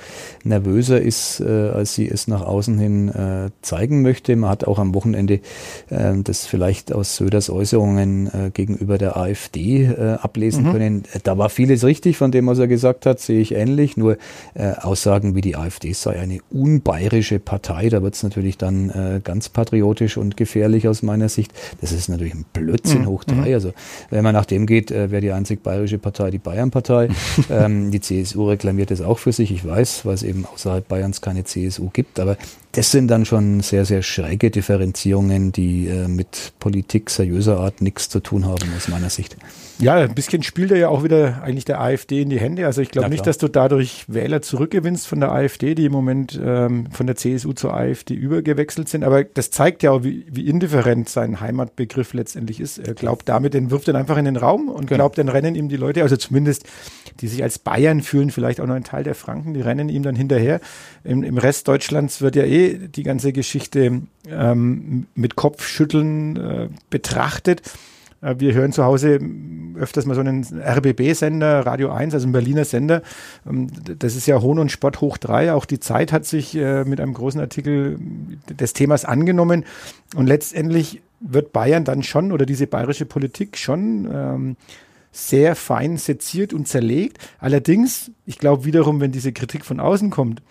nervöser 0.45 1.01
ist, 1.01 1.41
äh, 1.41 1.71
als 1.71 1.95
sie 1.95 2.09
es 2.09 2.29
nach 2.29 2.43
außen 2.43 2.79
hin 2.79 3.09
äh, 3.09 3.51
zeigen 3.63 4.03
möchte. 4.03 4.35
Man 4.37 4.51
hat 4.51 4.65
auch 4.65 4.79
am 4.79 4.95
Wochenende 4.95 5.41
äh, 5.91 6.13
das 6.23 6.47
vielleicht 6.47 6.93
aus 6.93 7.17
Söders 7.17 7.51
Äußerungen 7.51 8.27
äh, 8.27 8.51
gegenüber 8.51 8.99
der 8.99 9.17
AfD 9.17 9.85
äh, 9.85 10.19
ablesen 10.33 10.65
mhm. 10.65 10.73
können. 10.73 11.03
Da 11.25 11.37
war 11.37 11.51
vieles 11.51 11.85
richtig 11.85 12.17
von 12.17 12.33
dem, 12.33 12.47
was 12.47 12.59
er 12.59 12.67
gesagt 12.67 13.05
hat, 13.05 13.21
sehe 13.21 13.41
ich 13.41 13.55
ähnlich. 13.55 13.97
Nur 13.99 14.17
äh, 14.55 14.73
Aussagen 14.73 15.35
wie 15.35 15.43
die 15.43 15.57
AfD 15.57 15.93
sei 15.93 16.19
eine 16.19 16.39
unbayerische 16.51 17.39
Partei, 17.39 17.91
da 17.91 18.03
wird 18.03 18.15
es 18.15 18.23
natürlich 18.23 18.57
dann 18.57 18.91
äh, 18.91 19.21
ganz 19.23 19.51
patriotisch 19.51 20.17
und 20.17 20.37
gefährlich 20.37 20.89
aus 20.89 21.03
meiner 21.03 21.29
Sicht. 21.29 21.53
Das 21.81 21.93
ist 21.93 22.09
natürlich 22.09 22.35
ein 22.35 22.47
Blödsinn 22.53 23.03
mhm. 23.03 23.07
hoch 23.07 23.25
drei. 23.25 23.49
Mhm. 23.49 23.55
Also 23.55 23.73
wenn 24.11 24.25
man 24.25 24.33
nach 24.33 24.47
dem 24.47 24.67
geht, 24.67 24.91
äh, 24.91 25.11
wäre 25.11 25.21
die 25.21 25.33
einzig 25.33 25.63
bayerische 25.63 25.99
Partei 25.99 26.31
die 26.31 26.39
Bayern-Partei. 26.39 27.09
ähm, 27.51 27.91
die 27.91 28.01
CSU 28.01 28.49
reklamiert 28.49 28.91
es 28.91 29.03
auch 29.03 29.19
für 29.19 29.33
sich, 29.33 29.53
ich 29.53 29.67
weiß, 29.67 30.07
weil 30.07 30.15
es 30.15 30.23
eben 30.23 30.47
außerhalb 30.47 30.87
Bayerns 30.89 31.21
keine 31.21 31.45
CSU 31.45 31.91
gibt. 31.93 32.19
Aber 32.19 32.37
das 32.73 32.91
sind 32.91 33.09
dann 33.09 33.27
schon 33.27 33.61
sehr, 33.61 33.85
sehr 33.85 34.03
schräge 34.03 34.51
Differenzierungen, 34.51 35.53
die 35.53 35.89
äh, 35.89 36.09
mit 36.09 36.55
Politik 36.59 37.11
seriöser 37.11 37.59
Art 37.59 37.83
nichts 37.83 38.09
zu 38.09 38.21
tun 38.21 38.47
haben, 38.47 38.67
aus 38.77 38.89
meiner 38.89 39.11
Sicht. 39.11 39.37
Ja, 39.79 39.97
ein 39.97 40.15
bisschen 40.15 40.43
spielt 40.43 40.71
er 40.71 40.79
ja 40.79 40.89
auch 40.89 41.05
wieder 41.05 41.43
eigentlich 41.43 41.65
der 41.65 41.81
AfD 41.81 42.23
in 42.23 42.31
die 42.31 42.41
Hände. 42.41 42.67
Also 42.67 42.81
ich 42.81 42.91
glaube 42.91 43.11
nicht, 43.11 43.27
dass 43.27 43.37
du 43.37 43.49
dadurch 43.49 44.05
Wähler 44.07 44.41
zurückgewinnst 44.41 45.07
von 45.07 45.21
der 45.21 45.33
AfD, 45.33 45.75
die 45.75 45.87
im 45.87 45.93
Moment 45.93 46.41
ähm, 46.43 46.87
von 46.91 47.07
der 47.07 47.17
CSU 47.17 47.53
zur 47.53 47.75
AfD 47.75 48.15
übergewechselt 48.15 48.89
sind. 48.89 49.05
Aber 49.05 49.25
das 49.25 49.51
zeigt 49.51 49.83
ja 49.83 49.91
auch, 49.91 50.05
wie, 50.05 50.25
wie 50.31 50.47
indifferent 50.47 51.09
sein 51.09 51.41
Heimatbegriff 51.41 52.15
letztendlich 52.15 52.61
ist. 52.61 52.79
Er 52.79 52.95
glaubt 52.95 53.29
damit, 53.29 53.55
den 53.55 53.71
wirft 53.71 53.89
er 53.89 53.97
einfach 53.97 54.17
in 54.17 54.25
den 54.25 54.37
Raum 54.37 54.69
und 54.69 54.87
genau. 54.87 54.99
glaubt, 54.99 55.19
dann 55.19 55.29
rennen 55.29 55.57
ihm 55.57 55.69
die 55.69 55.77
Leute, 55.77 56.03
also 56.03 56.17
zumindest 56.17 56.65
die 57.21 57.29
sich 57.29 57.43
als 57.43 57.59
Bayern 57.59 58.03
fühlen, 58.03 58.31
vielleicht 58.31 58.61
auch 58.61 58.67
noch 58.67 58.75
ein 58.75 58.85
Teil 58.85 59.05
der 59.05 59.15
Franken, 59.15 59.53
die 59.53 59.61
rennen 59.61 59.89
ihm 59.89 60.03
dann 60.03 60.15
hinterher. 60.15 60.61
Im, 61.05 61.23
im 61.23 61.39
Rest 61.39 61.69
Deutschlands 61.69 62.21
wird 62.23 62.37
ja 62.37 62.45
eh 62.45 62.62
die 62.71 63.03
ganze 63.03 63.33
Geschichte 63.33 64.03
ähm, 64.29 65.07
mit 65.15 65.37
Kopfschütteln 65.37 66.37
äh, 66.37 66.69
betrachtet. 66.91 67.63
Äh, 68.23 68.37
wir 68.39 68.55
hören 68.55 68.73
zu 68.73 68.85
Hause 68.85 69.21
öfters 69.77 70.07
mal 70.07 70.15
so 70.15 70.21
einen 70.21 70.45
RBB-Sender, 70.45 71.67
Radio 71.67 71.91
1, 71.91 72.15
also 72.15 72.27
ein 72.27 72.33
Berliner 72.33 72.65
Sender. 72.65 73.03
Ähm, 73.49 73.69
das 73.99 74.17
ist 74.17 74.27
ja 74.27 74.41
Hohn 74.41 74.59
und 74.59 74.71
Spott 74.71 75.01
hoch 75.01 75.19
drei. 75.19 75.53
Auch 75.53 75.65
die 75.65 75.81
Zeit 75.81 76.13
hat 76.13 76.25
sich 76.25 76.57
äh, 76.57 76.85
mit 76.85 77.01
einem 77.01 77.15
großen 77.15 77.41
Artikel 77.41 77.99
des 78.49 78.73
Themas 78.73 79.05
angenommen. 79.05 79.65
Und 80.15 80.27
letztendlich 80.27 81.03
wird 81.21 81.53
Bayern 81.53 81.85
dann 81.85 82.03
schon 82.03 82.33
oder 82.33 82.47
diese 82.47 82.67
bayerische 82.67 83.07
Politik 83.07 83.57
schon 83.57 84.09
ähm, 84.13 84.57
sehr 85.13 85.55
fein 85.55 85.99
seziert 85.99 86.53
und 86.53 86.67
zerlegt. 86.67 87.19
Allerdings, 87.39 88.11
ich 88.25 88.39
glaube 88.39 88.65
wiederum, 88.65 89.01
wenn 89.01 89.13
diese 89.13 89.33
Kritik 89.33 89.65
von 89.65 89.79
außen 89.79 90.11
kommt, 90.11 90.43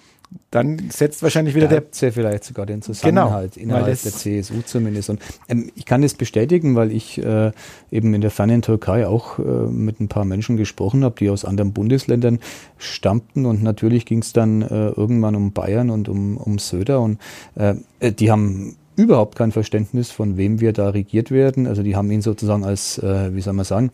dann 0.50 0.90
setzt 0.90 1.24
wahrscheinlich 1.24 1.56
wieder 1.56 1.68
da 1.68 1.80
der. 1.80 2.08
Ja 2.08 2.12
vielleicht 2.12 2.44
sogar 2.44 2.66
den 2.66 2.82
Zusammenhalt 2.82 3.56
genau, 3.56 3.78
innerhalb 3.78 4.02
der 4.02 4.12
CSU 4.12 4.62
zumindest. 4.66 5.10
Und 5.10 5.22
ähm, 5.48 5.72
ich 5.76 5.86
kann 5.86 6.02
das 6.02 6.14
bestätigen, 6.14 6.76
weil 6.76 6.92
ich 6.92 7.18
äh, 7.24 7.52
eben 7.92 8.14
in 8.14 8.22
der 8.22 8.32
fernen 8.32 8.62
Türkei 8.62 9.08
auch 9.08 9.40
äh, 9.40 9.42
mit 9.42 10.00
ein 10.00 10.08
paar 10.08 10.26
Menschen 10.26 10.58
gesprochen 10.58 11.04
habe, 11.04 11.16
die 11.20 11.30
aus 11.30 11.46
anderen 11.46 11.74
Bundesländern 11.74 12.40
stammten. 12.78 13.46
Und 13.46 13.64
natürlich 13.64 14.06
ging 14.06 14.20
es 14.20 14.34
dann 14.34 14.62
äh, 14.62 14.90
irgendwann 14.90 15.36
um 15.36 15.54
Bayern 15.54 15.90
und 15.90 16.10
um, 16.10 16.38
um 16.38 16.60
Söder. 16.60 17.02
Und 17.02 17.20
äh, 17.56 17.76
die 18.12 18.32
haben 18.32 18.76
überhaupt 19.02 19.36
kein 19.36 19.52
Verständnis, 19.52 20.12
von 20.12 20.38
wem 20.38 20.62
wir 20.62 20.74
da 20.74 20.90
regiert 20.90 21.32
werden. 21.32 21.68
Also 21.68 21.84
die 21.84 21.96
haben 21.96 22.12
ihn 22.12 22.22
sozusagen 22.22 22.64
als, 22.64 22.98
äh, 23.00 23.34
wie 23.34 23.42
soll 23.42 23.54
man 23.54 23.66
sagen, 23.66 23.92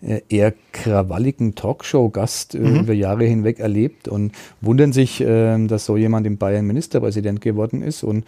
äh, 0.00 0.20
eher 0.28 0.54
krawalligen 0.72 1.54
Talkshow-Gast 1.54 2.54
äh, 2.54 2.58
mhm. 2.58 2.80
über 2.80 2.92
Jahre 2.92 3.24
hinweg 3.24 3.60
erlebt 3.60 4.08
und 4.08 4.32
wundern 4.60 4.92
sich, 4.92 5.20
äh, 5.20 5.66
dass 5.66 5.86
so 5.86 5.96
jemand 5.96 6.26
im 6.26 6.38
Bayern 6.38 6.66
Ministerpräsident 6.66 7.40
geworden 7.40 7.82
ist 7.82 8.02
und 8.02 8.24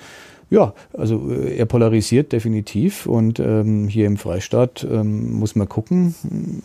ja, 0.50 0.72
also 0.96 1.30
äh, 1.30 1.56
er 1.56 1.66
polarisiert 1.66 2.32
definitiv 2.32 3.06
und 3.06 3.38
ähm, 3.38 3.88
hier 3.88 4.06
im 4.06 4.16
Freistaat 4.16 4.86
ähm, 4.90 5.32
muss 5.32 5.56
man 5.56 5.68
gucken, 5.68 6.14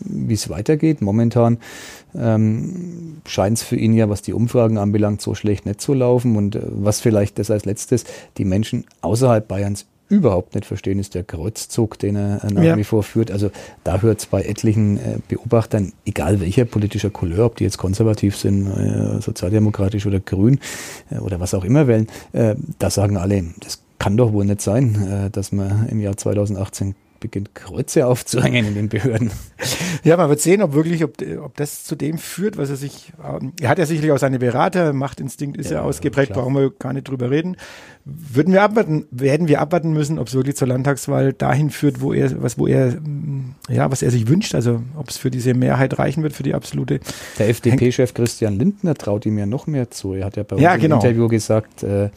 wie 0.00 0.34
es 0.34 0.48
weitergeht. 0.48 1.02
Momentan 1.02 1.58
ähm, 2.14 3.18
scheint 3.26 3.58
es 3.58 3.62
für 3.62 3.76
ihn 3.76 3.92
ja, 3.92 4.08
was 4.08 4.22
die 4.22 4.32
Umfragen 4.32 4.78
anbelangt, 4.78 5.20
so 5.20 5.34
schlecht 5.34 5.66
nicht 5.66 5.80
zu 5.80 5.92
laufen 5.92 6.36
und 6.36 6.56
äh, 6.56 6.62
was 6.64 7.00
vielleicht 7.00 7.38
das 7.38 7.50
als 7.50 7.66
letztes 7.66 8.04
die 8.38 8.46
Menschen 8.46 8.84
außerhalb 9.02 9.46
Bayerns 9.46 9.86
überhaupt 10.08 10.54
nicht 10.54 10.66
verstehen, 10.66 10.98
ist 10.98 11.14
der 11.14 11.24
Kreuzzug, 11.24 11.98
den 11.98 12.16
er 12.16 12.40
nach 12.50 12.62
ja. 12.62 12.76
wie 12.76 12.84
vor 12.84 13.02
führt. 13.02 13.30
Also 13.30 13.50
da 13.84 14.00
hört 14.00 14.20
es 14.20 14.26
bei 14.26 14.42
etlichen 14.42 14.98
äh, 14.98 15.18
Beobachtern, 15.28 15.92
egal 16.04 16.40
welcher 16.40 16.64
politischer 16.64 17.10
Couleur, 17.10 17.46
ob 17.46 17.56
die 17.56 17.64
jetzt 17.64 17.78
konservativ 17.78 18.36
sind, 18.36 18.66
äh, 18.66 19.20
sozialdemokratisch 19.20 20.06
oder 20.06 20.20
grün 20.20 20.60
äh, 21.10 21.18
oder 21.18 21.40
was 21.40 21.54
auch 21.54 21.64
immer 21.64 21.86
wählen, 21.86 22.08
äh, 22.32 22.54
da 22.78 22.90
sagen 22.90 23.16
alle, 23.16 23.44
das 23.60 23.82
kann 23.98 24.16
doch 24.16 24.32
wohl 24.32 24.44
nicht 24.44 24.60
sein, 24.60 25.30
dass 25.32 25.52
man 25.52 25.88
im 25.88 26.00
Jahr 26.00 26.16
2018 26.16 26.94
beginnt, 27.24 27.54
Kreuze 27.54 28.06
aufzuhängen 28.06 28.66
in 28.66 28.74
den 28.74 28.88
Behörden. 28.90 29.30
Ja, 30.02 30.18
man 30.18 30.28
wird 30.28 30.40
sehen, 30.40 30.60
ob 30.60 30.74
wirklich, 30.74 31.02
ob, 31.02 31.14
ob 31.42 31.56
das 31.56 31.84
zu 31.84 31.96
dem 31.96 32.18
führt, 32.18 32.58
was 32.58 32.68
er 32.68 32.76
sich, 32.76 33.14
ähm, 33.24 33.54
er 33.58 33.70
hat 33.70 33.78
ja 33.78 33.86
sicherlich 33.86 34.12
auch 34.12 34.18
seine 34.18 34.38
Berater, 34.38 34.92
Machtinstinkt 34.92 35.56
ist 35.56 35.70
ja, 35.70 35.78
ja 35.78 35.82
ausgeprägt, 35.82 36.32
klar. 36.32 36.44
brauchen 36.44 36.54
wir 36.54 36.70
gar 36.70 36.92
nicht 36.92 37.08
drüber 37.08 37.30
reden. 37.30 37.56
Würden 38.04 38.52
wir 38.52 38.62
abwarten, 38.62 39.06
werden 39.10 39.48
wir 39.48 39.62
abwarten 39.62 39.94
müssen, 39.94 40.18
ob 40.18 40.28
es 40.28 40.34
wirklich 40.34 40.56
zur 40.56 40.68
Landtagswahl 40.68 41.32
dahin 41.32 41.70
führt, 41.70 42.02
wo 42.02 42.12
er, 42.12 42.42
was, 42.42 42.58
wo 42.58 42.66
er, 42.66 42.98
ja, 43.70 43.90
was 43.90 44.02
er 44.02 44.10
sich 44.10 44.28
wünscht, 44.28 44.54
also 44.54 44.82
ob 44.94 45.08
es 45.08 45.16
für 45.16 45.30
diese 45.30 45.54
Mehrheit 45.54 45.98
reichen 45.98 46.22
wird, 46.22 46.34
für 46.34 46.42
die 46.42 46.52
absolute. 46.52 47.00
Der 47.38 47.48
FDP-Chef 47.48 48.12
Christian 48.12 48.58
Lindner 48.58 48.92
traut 48.94 49.24
ihm 49.24 49.38
ja 49.38 49.46
noch 49.46 49.66
mehr 49.66 49.90
zu. 49.90 50.12
Er 50.12 50.26
hat 50.26 50.36
ja 50.36 50.42
bei 50.42 50.56
uns 50.56 50.62
ja, 50.62 50.76
genau. 50.76 50.96
im 50.96 51.00
Interview 51.00 51.28
gesagt, 51.28 51.82
äh, 51.82 52.10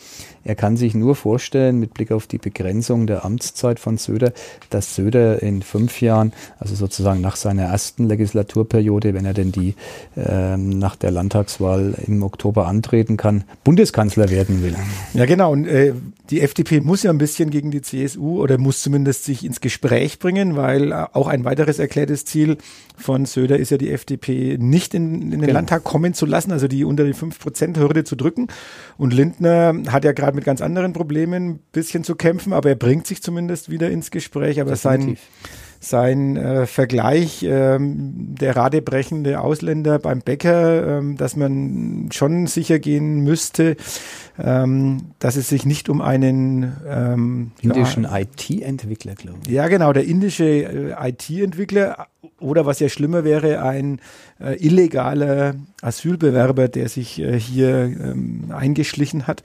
er 0.48 0.56
kann 0.56 0.78
sich 0.78 0.96
nur 0.96 1.16
vorstellen, 1.16 1.78
mit 1.78 1.94
Blick 1.94 2.12
auf 2.12 2.26
die 2.26 2.38
Begrenzung 2.38 3.06
der 3.06 3.26
Amtszeit 3.26 3.80
von 3.80 3.98
Söder, 3.98 4.32
dass 4.70 4.96
Söder 4.98 5.42
in 5.42 5.62
fünf 5.62 6.02
Jahren, 6.02 6.34
also 6.60 6.76
sozusagen 6.76 7.22
nach 7.22 7.36
seiner 7.36 7.64
ersten 7.64 8.08
Legislaturperiode, 8.08 9.14
wenn 9.14 9.26
er 9.26 9.34
denn 9.34 9.52
die 9.52 9.76
äh, 10.16 10.58
nach 10.58 10.96
der 10.96 11.12
Landtagswahl 11.12 11.94
im 12.06 12.24
Oktober 12.24 12.68
antreten 12.68 13.16
kann, 13.16 13.44
Bundeskanzler 13.64 14.30
werden 14.30 14.64
will. 14.64 14.76
Ja, 15.14 15.26
genau. 15.26 15.52
Und 15.52 15.68
äh, 15.68 15.94
die 16.30 16.42
FDP 16.42 16.82
muss 16.82 17.04
ja 17.04 17.12
ein 17.12 17.18
bisschen 17.18 17.50
gegen 17.52 17.72
die 17.72 17.82
CSU 17.82 18.42
oder 18.42 18.58
muss 18.58 18.82
zumindest 18.82 19.24
sich 19.24 19.46
ins 19.46 19.62
Gespräch 19.62 20.20
bringen, 20.20 20.56
weil 20.56 20.92
äh, 20.92 21.06
auch 21.14 21.28
ein 21.28 21.46
weiteres 21.46 21.80
erklärtes 21.80 22.26
Ziel 22.26 22.58
von 22.98 23.26
Söder 23.26 23.58
ist 23.58 23.70
ja 23.70 23.78
die 23.78 23.92
FDP 23.92 24.58
nicht 24.60 24.94
in, 24.94 25.22
in 25.22 25.32
den 25.32 25.42
genau. 25.42 25.54
Landtag 25.54 25.84
kommen 25.84 26.14
zu 26.14 26.26
lassen, 26.26 26.52
also 26.52 26.68
die 26.68 26.84
unter 26.84 27.06
die 27.06 27.14
5%-Hürde 27.14 28.04
zu 28.04 28.16
drücken. 28.16 28.48
Und 28.98 29.14
Lindner 29.14 29.76
hat 29.90 30.04
ja 30.04 30.12
gerade 30.12 30.36
mit 30.36 30.46
ganz 30.46 30.62
anderen 30.62 30.94
Problemen 30.94 31.50
ein 31.50 31.60
bisschen 31.72 32.04
zu 32.04 32.16
kämpfen, 32.16 32.54
aber 32.54 32.70
er 32.70 32.76
bringt 32.76 33.06
sich 33.08 33.22
zumindest 33.22 33.70
wieder 33.70 33.90
ins 33.92 34.12
Gespräch. 34.12 34.60
Aber 34.60 34.72
Definitiv. 34.72 34.82
Sein 34.88 35.18
sein 35.80 36.38
äh, 36.38 36.66
Vergleich, 36.66 37.44
ähm, 37.44 38.36
der 38.40 38.56
radebrechende 38.56 39.40
Ausländer 39.40 40.00
beim 40.00 40.22
Bäcker, 40.22 40.98
ähm, 40.98 41.18
dass 41.18 41.36
man 41.36 42.10
schon 42.12 42.48
sicher 42.48 42.80
gehen 42.80 43.22
müsste, 43.22 43.76
ähm, 44.40 45.12
dass 45.20 45.36
es 45.36 45.50
sich 45.50 45.66
nicht 45.66 45.90
um 45.90 46.02
einen 46.02 46.76
ähm, 46.88 47.52
indischen 47.62 48.04
ja, 48.04 48.20
IT-Entwickler, 48.20 49.16
glaube 49.16 49.40
ich. 49.46 49.52
Ja, 49.52 49.68
genau, 49.68 49.94
der 49.94 50.06
indische 50.06 50.46
äh, 50.46 51.10
IT-Entwickler 51.10 52.08
oder 52.40 52.66
was 52.66 52.80
ja 52.80 52.90
schlimmer 52.90 53.24
wäre, 53.24 53.62
ein 53.64 54.00
äh, 54.40 54.64
illegaler 54.64 55.56
Asylbewerber, 55.82 56.68
der 56.68 56.90
sich 56.90 57.20
äh, 57.20 57.40
hier 57.40 57.84
ähm, 57.84 58.52
eingeschlichen 58.56 59.26
hat. 59.26 59.42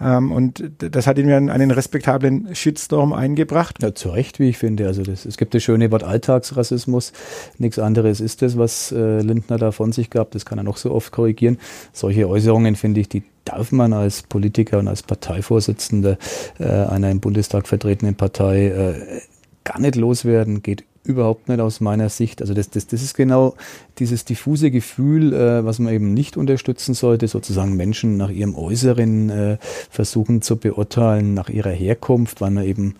Ähm, 0.00 0.30
und 0.30 0.70
das 0.78 1.06
hat 1.06 1.18
ihm 1.18 1.28
ja 1.28 1.36
einen 1.36 1.70
respektablen 1.70 2.54
Shitstorm 2.54 3.12
eingebracht. 3.12 3.82
Ja, 3.82 3.94
zu 3.94 4.10
Recht, 4.10 4.38
wie 4.38 4.50
ich 4.50 4.58
finde. 4.58 4.86
Also 4.86 5.02
das, 5.02 5.24
es 5.24 5.36
gibt 5.36 5.54
das 5.54 5.62
schöne 5.62 5.90
Wort 5.90 6.04
Alltagsrassismus. 6.04 7.12
Nichts 7.58 7.78
anderes 7.78 8.20
ist 8.20 8.42
das, 8.42 8.56
was 8.56 8.92
äh, 8.92 9.20
Lindner 9.20 9.58
da 9.58 9.72
von 9.72 9.92
sich 9.92 10.10
gab. 10.10 10.30
Das 10.30 10.44
kann 10.44 10.58
er 10.58 10.64
noch 10.64 10.76
so 10.76 10.92
oft 10.92 11.10
korrigieren. 11.10 11.58
Solche 11.92 12.28
Äußerungen 12.28 12.76
finde 12.76 13.00
ich, 13.00 13.08
die 13.08 13.24
darf 13.48 13.72
man 13.72 13.92
als 13.92 14.22
Politiker 14.22 14.78
und 14.78 14.88
als 14.88 15.02
Parteivorsitzender 15.02 16.18
äh, 16.58 16.64
einer 16.64 17.10
im 17.10 17.20
Bundestag 17.20 17.66
vertretenen 17.66 18.14
Partei 18.14 18.68
äh, 18.68 19.20
gar 19.64 19.80
nicht 19.80 19.96
loswerden, 19.96 20.62
geht 20.62 20.84
überhaupt 21.04 21.48
nicht 21.48 21.60
aus 21.60 21.80
meiner 21.80 22.10
Sicht. 22.10 22.42
Also 22.42 22.54
das, 22.54 22.70
das, 22.70 22.86
das 22.86 23.02
ist 23.02 23.14
genau 23.14 23.54
dieses 23.98 24.24
diffuse 24.24 24.70
Gefühl, 24.70 25.32
äh, 25.32 25.64
was 25.64 25.78
man 25.78 25.92
eben 25.92 26.12
nicht 26.12 26.36
unterstützen 26.36 26.94
sollte, 26.94 27.28
sozusagen 27.28 27.76
Menschen 27.76 28.16
nach 28.16 28.30
ihrem 28.30 28.54
Äußeren 28.54 29.30
äh, 29.30 29.58
versuchen 29.90 30.42
zu 30.42 30.56
beurteilen, 30.56 31.34
nach 31.34 31.48
ihrer 31.48 31.70
Herkunft, 31.70 32.40
weil 32.40 32.50
man 32.50 32.64
eben 32.64 32.94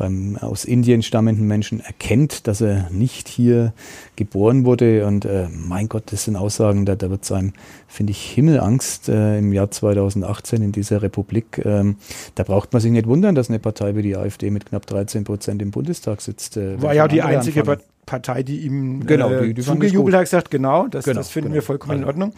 beim 0.00 0.38
aus 0.40 0.64
Indien 0.64 1.02
stammenden 1.02 1.46
Menschen 1.46 1.80
erkennt, 1.80 2.46
dass 2.46 2.62
er 2.62 2.88
nicht 2.90 3.28
hier 3.28 3.74
geboren 4.16 4.64
wurde. 4.64 5.06
Und 5.06 5.26
äh, 5.26 5.46
mein 5.52 5.90
Gott, 5.90 6.04
das 6.06 6.24
sind 6.24 6.36
Aussagen, 6.36 6.86
da, 6.86 6.96
da 6.96 7.10
wird 7.10 7.22
es 7.22 7.30
einem, 7.30 7.52
finde 7.86 8.12
ich, 8.12 8.22
Himmelangst 8.32 9.10
äh, 9.10 9.38
im 9.38 9.52
Jahr 9.52 9.70
2018 9.70 10.62
in 10.62 10.72
dieser 10.72 11.02
Republik. 11.02 11.60
Ähm, 11.64 11.96
da 12.34 12.44
braucht 12.44 12.72
man 12.72 12.80
sich 12.80 12.90
nicht 12.90 13.06
wundern, 13.06 13.34
dass 13.34 13.50
eine 13.50 13.58
Partei 13.58 13.94
wie 13.94 14.02
die 14.02 14.16
AfD 14.16 14.50
mit 14.50 14.66
knapp 14.66 14.86
13 14.86 15.24
Prozent 15.24 15.60
im 15.60 15.70
Bundestag 15.70 16.22
sitzt. 16.22 16.56
Äh, 16.56 16.80
War 16.80 16.94
ja 16.94 17.04
auch 17.04 17.08
die 17.08 17.20
einzige 17.20 17.60
anfangen. 17.60 17.82
Partei, 18.06 18.42
die 18.42 18.60
ihm 18.60 19.06
genau, 19.06 19.30
äh, 19.30 19.48
die, 19.48 19.54
die 19.54 19.62
zugejubelt 19.62 20.16
hat, 20.16 20.22
gesagt, 20.22 20.50
genau, 20.50 20.88
das, 20.88 21.04
genau, 21.04 21.18
das 21.18 21.28
finden 21.28 21.50
genau. 21.50 21.56
wir 21.56 21.62
vollkommen 21.62 21.98
in 21.98 22.04
Ordnung. 22.04 22.32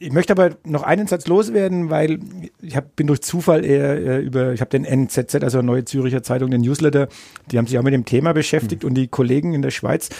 Ich 0.00 0.12
möchte 0.12 0.32
aber 0.32 0.50
noch 0.64 0.84
einen 0.84 1.08
Satz 1.08 1.26
loswerden, 1.26 1.90
weil 1.90 2.20
ich 2.62 2.76
hab, 2.76 2.94
bin 2.94 3.08
durch 3.08 3.20
Zufall 3.20 3.64
eher 3.64 3.96
äh, 3.96 4.20
über, 4.20 4.52
ich 4.52 4.60
habe 4.60 4.70
den 4.70 4.84
NZZ, 4.84 5.42
also 5.42 5.60
Neue 5.60 5.84
Züricher 5.84 6.22
Zeitung, 6.22 6.50
den 6.50 6.60
Newsletter, 6.60 7.08
die 7.50 7.58
haben 7.58 7.66
sich 7.66 7.78
auch 7.78 7.82
mit 7.82 7.94
dem 7.94 8.04
Thema 8.04 8.32
beschäftigt 8.32 8.84
mhm. 8.84 8.90
und 8.90 8.94
die 8.94 9.08
Kollegen 9.08 9.54
in 9.54 9.62
der 9.62 9.70
Schweiz 9.70 10.10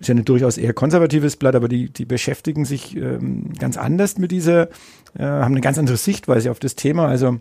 ist 0.00 0.08
ja 0.08 0.14
ein 0.14 0.24
durchaus 0.24 0.58
eher 0.58 0.72
konservatives 0.72 1.36
Blatt, 1.36 1.54
aber 1.54 1.68
die, 1.68 1.88
die 1.88 2.04
beschäftigen 2.04 2.64
sich 2.64 2.96
ähm, 2.96 3.52
ganz 3.58 3.76
anders 3.76 4.18
mit 4.18 4.32
dieser, 4.32 4.68
äh, 5.16 5.22
haben 5.22 5.52
eine 5.52 5.60
ganz 5.60 5.78
andere 5.78 5.96
Sichtweise 5.96 6.50
auf 6.50 6.58
das 6.58 6.74
Thema. 6.74 7.06
Also 7.06 7.38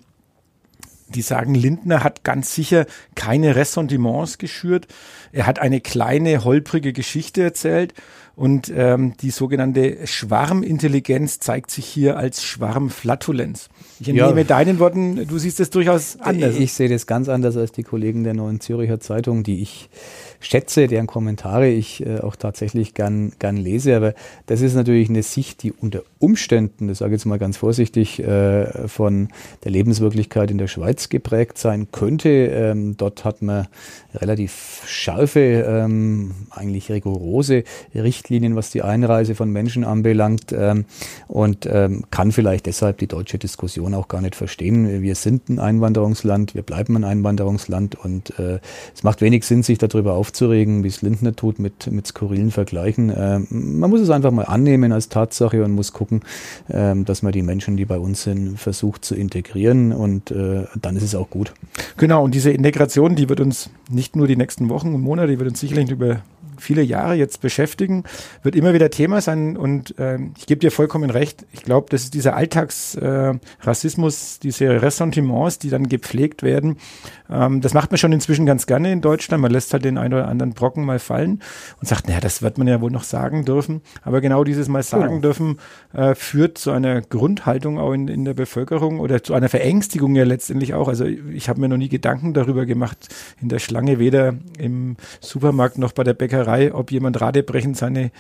die 1.10 1.22
sagen, 1.22 1.56
Lindner 1.56 2.04
hat 2.04 2.24
ganz 2.24 2.54
sicher 2.54 2.86
keine 3.16 3.56
Ressentiments 3.56 4.38
geschürt. 4.38 4.88
Er 5.32 5.48
hat 5.48 5.60
eine 5.60 5.82
kleine, 5.82 6.44
holprige 6.44 6.94
Geschichte 6.94 7.42
erzählt 7.42 7.94
und 8.36 8.74
ähm, 8.76 9.14
die 9.22 9.30
sogenannte 9.30 10.08
Schwarmintelligenz 10.08 11.40
zeigt 11.40 11.70
sich 11.70 11.86
hier 11.86 12.18
als 12.18 12.44
Schwarmflatulenz. 12.44 13.70
Ich 14.00 14.10
entnehme 14.10 14.42
ja. 14.42 14.44
deinen 14.44 14.80
Worten, 14.80 15.28
du 15.28 15.38
siehst 15.38 15.60
es 15.60 15.70
durchaus 15.70 16.20
anders. 16.20 16.56
Ich, 16.58 16.74
sehe 16.74 16.90
das 16.90 17.06
ganz 17.06 17.30
anders 17.30 17.56
als 17.58 17.72
die 17.72 17.84
Kollegen 17.84 18.24
der 18.24 18.34
Neuen 18.34 18.60
Züricher 18.60 19.00
Zeitung, 19.00 19.44
die 19.44 19.62
ich 19.62 19.90
schätze, 20.40 20.88
deren 20.88 21.08
Kommentare 21.08 21.70
ich 21.70 22.06
äh, 22.06 22.20
auch 22.20 22.36
tatsächlich 22.36 22.96
gern, 22.96 23.34
gern 23.38 23.56
lese. 23.56 23.96
Aber 23.96 24.14
das 24.48 24.62
ist 24.62 24.74
natürlich 24.74 25.10
eine 25.10 25.24
Sicht, 25.24 25.62
die 25.64 25.72
unter 25.72 26.02
Umständen, 26.20 26.88
das 26.88 26.98
sage 26.98 27.14
ich 27.14 27.22
jetzt 27.22 27.26
mal 27.26 27.40
ganz 27.40 27.58
vorsichtig, 27.58 28.20
äh, 28.20 28.88
von 28.88 29.30
der 29.64 29.72
Lebenswirklichkeit 29.72 30.50
in 30.52 30.58
der 30.58 30.68
Schweiz 30.68 31.10
geprägt 31.10 31.60
sein 31.60 31.88
könnte. 31.92 32.30
Ähm, 32.30 32.98
dort 32.98 33.26
hat 33.26 33.42
man 33.42 33.68
relativ 34.16 34.82
scharfe, 34.86 35.66
ähm, 35.68 36.34
eigentlich 36.50 36.92
rigorose 36.92 37.64
Richtlinien, 37.94 38.23
was 38.30 38.72
die 38.72 38.82
Einreise 38.82 39.36
von 39.36 39.52
Menschen 39.52 39.84
anbelangt 39.84 40.54
ähm, 40.58 40.86
und 41.28 41.68
ähm, 41.70 42.04
kann 42.12 42.32
vielleicht 42.32 42.66
deshalb 42.66 42.98
die 42.98 43.08
deutsche 43.08 43.38
Diskussion 43.38 43.94
auch 43.94 44.08
gar 44.08 44.22
nicht 44.22 44.36
verstehen. 44.36 45.02
Wir 45.02 45.16
sind 45.16 45.50
ein 45.50 45.60
Einwanderungsland, 45.60 46.56
wir 46.56 46.64
bleiben 46.64 46.96
ein 46.96 47.04
Einwanderungsland 47.04 47.96
und 47.96 48.38
äh, 48.40 48.60
es 48.94 49.04
macht 49.04 49.22
wenig 49.22 49.46
Sinn, 49.46 49.64
sich 49.64 49.78
darüber 49.78 50.14
aufzuregen, 50.14 50.84
wie 50.84 50.88
es 50.88 51.02
Lindner 51.02 51.36
tut, 51.36 51.60
mit, 51.60 51.92
mit 51.92 52.08
skurrilen 52.08 52.52
Vergleichen. 52.52 53.10
Äh, 53.10 53.40
man 53.50 53.90
muss 53.90 54.02
es 54.02 54.10
einfach 54.10 54.32
mal 54.32 54.46
annehmen 54.46 54.92
als 54.92 55.10
Tatsache 55.10 55.64
und 55.64 55.72
muss 55.72 55.94
gucken, 55.94 56.22
äh, 56.70 56.96
dass 56.96 57.22
man 57.22 57.32
die 57.32 57.44
Menschen, 57.44 57.78
die 57.78 57.86
bei 57.86 57.98
uns 57.98 58.24
sind, 58.24 58.60
versucht 58.60 59.06
zu 59.06 59.16
integrieren 59.16 59.92
und 59.92 60.32
äh, 60.32 60.66
dann 60.82 60.96
ist 60.96 61.04
es 61.04 61.16
auch 61.16 61.30
gut. 61.30 61.54
Genau, 61.98 62.24
und 62.24 62.34
diese 62.34 62.52
Integration, 62.52 63.16
die 63.16 63.30
wird 63.30 63.40
uns 63.40 63.70
nicht 63.90 64.16
nur 64.16 64.28
die 64.28 64.36
nächsten 64.36 64.70
Wochen 64.70 64.94
und 64.94 65.02
Monate, 65.02 65.30
die 65.30 65.40
wird 65.40 65.50
uns 65.50 65.60
sicherlich 65.60 65.90
über 65.90 66.22
viele 66.64 66.82
Jahre 66.82 67.16
jetzt 67.16 67.42
beschäftigen, 67.42 68.04
wird 68.42 68.56
immer 68.56 68.74
wieder 68.74 68.90
Thema 68.90 69.22
sein. 69.22 69.58
Und 69.58 69.98
äh, 70.00 70.18
ich 70.38 70.48
gebe 70.48 70.60
dir 70.60 70.72
vollkommen 70.72 71.10
recht. 71.10 71.46
Ich 71.52 71.64
glaube, 71.64 71.88
das 71.90 72.04
ist 72.04 72.14
dieser 72.14 72.36
Alltagsrassismus, 72.36 74.38
äh, 74.38 74.40
diese 74.42 74.82
Ressentiments, 74.82 75.60
die 75.60 75.70
dann 75.70 75.88
gepflegt 75.88 76.44
werden. 76.44 76.78
Ähm, 77.34 77.62
das 77.62 77.74
macht 77.74 77.92
man 77.92 77.98
schon 77.98 78.12
inzwischen 78.12 78.46
ganz 78.46 78.68
gerne 78.68 78.92
in 78.92 79.02
Deutschland. 79.02 79.42
Man 79.42 79.52
lässt 79.52 79.74
halt 79.74 79.86
den 79.86 79.98
einen 79.98 80.14
oder 80.14 80.28
anderen 80.28 80.54
Brocken 80.54 80.86
mal 80.86 81.00
fallen 81.00 81.42
und 81.80 81.88
sagt, 81.88 82.08
naja, 82.08 82.20
das 82.20 82.42
wird 82.42 82.58
man 82.58 82.68
ja 82.68 82.82
wohl 82.82 82.92
noch 82.92 83.04
sagen 83.04 83.46
dürfen. 83.46 83.82
Aber 84.04 84.22
genau 84.22 84.44
dieses 84.44 84.68
Mal 84.68 84.84
sagen 84.84 85.08
genau. 85.08 85.22
dürfen 85.22 85.60
äh, 85.94 86.16
führt 86.16 86.58
zu 86.58 86.72
einer 86.72 87.02
Grundhaltung 87.02 87.80
auch 87.80 87.94
in, 87.94 88.08
in 88.08 88.26
der 88.26 88.34
Bevölkerung 88.34 89.00
oder 89.00 89.24
zu 89.24 89.34
einer 89.34 89.50
Verängstigung 89.50 90.16
ja 90.16 90.24
letztendlich 90.24 90.74
auch. 90.74 90.88
Also 90.88 91.06
ich 91.06 91.50
habe 91.50 91.60
mir 91.60 91.70
noch 91.70 91.78
nie 91.78 91.90
Gedanken 91.90 92.34
darüber 92.34 92.66
gemacht, 92.66 93.14
in 93.42 93.50
der 93.50 93.60
Schlange 93.60 94.00
weder 94.00 94.36
im 94.58 94.98
Supermarkt 95.20 95.78
noch 95.78 95.94
bei 95.94 96.04
der 96.04 96.14
Bäckerei 96.14 96.44
Bäckerei, 96.44 96.74
ob 96.74 96.92
jemand 96.92 97.20
radebrechend 97.22 97.78
seine 97.78 98.12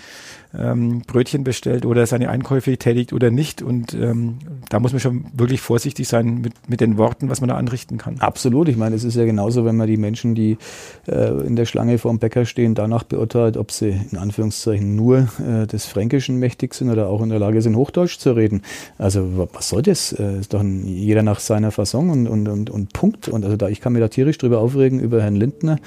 ähm, 0.57 1.01
Brötchen 1.01 1.43
bestellt 1.43 1.85
oder 1.85 2.05
seine 2.05 2.29
Einkäufe 2.29 2.77
tätigt 2.77 3.13
oder 3.13 3.31
nicht. 3.31 3.61
Und 3.61 3.93
ähm, 3.93 4.37
da 4.69 4.79
muss 4.79 4.91
man 4.91 4.99
schon 4.99 5.25
wirklich 5.33 5.61
vorsichtig 5.61 6.07
sein 6.07 6.41
mit, 6.41 6.69
mit 6.69 6.81
den 6.81 6.97
Worten, 6.97 7.29
was 7.29 7.41
man 7.41 7.49
da 7.49 7.55
anrichten 7.55 7.97
kann. 7.97 8.19
Absolut. 8.19 8.67
Ich 8.69 8.77
meine, 8.77 8.97
es 9.03 9.15
ist 9.15 9.19
ja 9.19 9.25
genauso, 9.25 9.65
wenn 9.65 9.75
man 9.75 9.87
die 9.87 9.97
Menschen, 9.97 10.35
die 10.35 10.57
äh, 11.07 11.29
in 11.45 11.55
der 11.55 11.65
Schlange 11.65 11.97
vor 11.97 12.11
dem 12.11 12.19
Bäcker 12.19 12.45
stehen, 12.45 12.75
danach 12.75 13.03
beurteilt, 13.03 13.57
ob 13.57 13.71
sie 13.71 13.99
in 14.11 14.17
Anführungszeichen 14.17 14.95
nur 14.95 15.27
äh, 15.39 15.67
des 15.67 15.85
Fränkischen 15.85 16.37
mächtig 16.37 16.73
sind 16.73 16.89
oder 16.89 17.07
auch 17.07 17.21
in 17.21 17.29
der 17.29 17.39
Lage 17.39 17.61
sind, 17.61 17.75
Hochdeutsch 17.75 18.17
zu 18.17 18.31
reden. 18.33 18.61
Also 18.97 19.47
was 19.53 19.69
soll 19.69 19.81
das? 19.81 20.13
Äh, 20.13 20.39
ist 20.39 20.53
doch 20.53 20.61
ein, 20.61 20.85
jeder 20.85 21.23
nach 21.23 21.39
seiner 21.39 21.71
Fasson 21.71 22.09
und, 22.09 22.27
und, 22.27 22.47
und, 22.47 22.69
und 22.69 22.93
Punkt. 22.93 23.27
Und 23.27 23.43
also 23.45 23.57
da, 23.57 23.69
ich 23.69 23.81
kann 23.81 23.93
mir 23.93 23.99
da 23.99 24.07
tierisch 24.07 24.37
drüber 24.37 24.59
aufregen 24.59 24.99
über 24.99 25.21
Herrn 25.21 25.35
Lindner, 25.35 25.77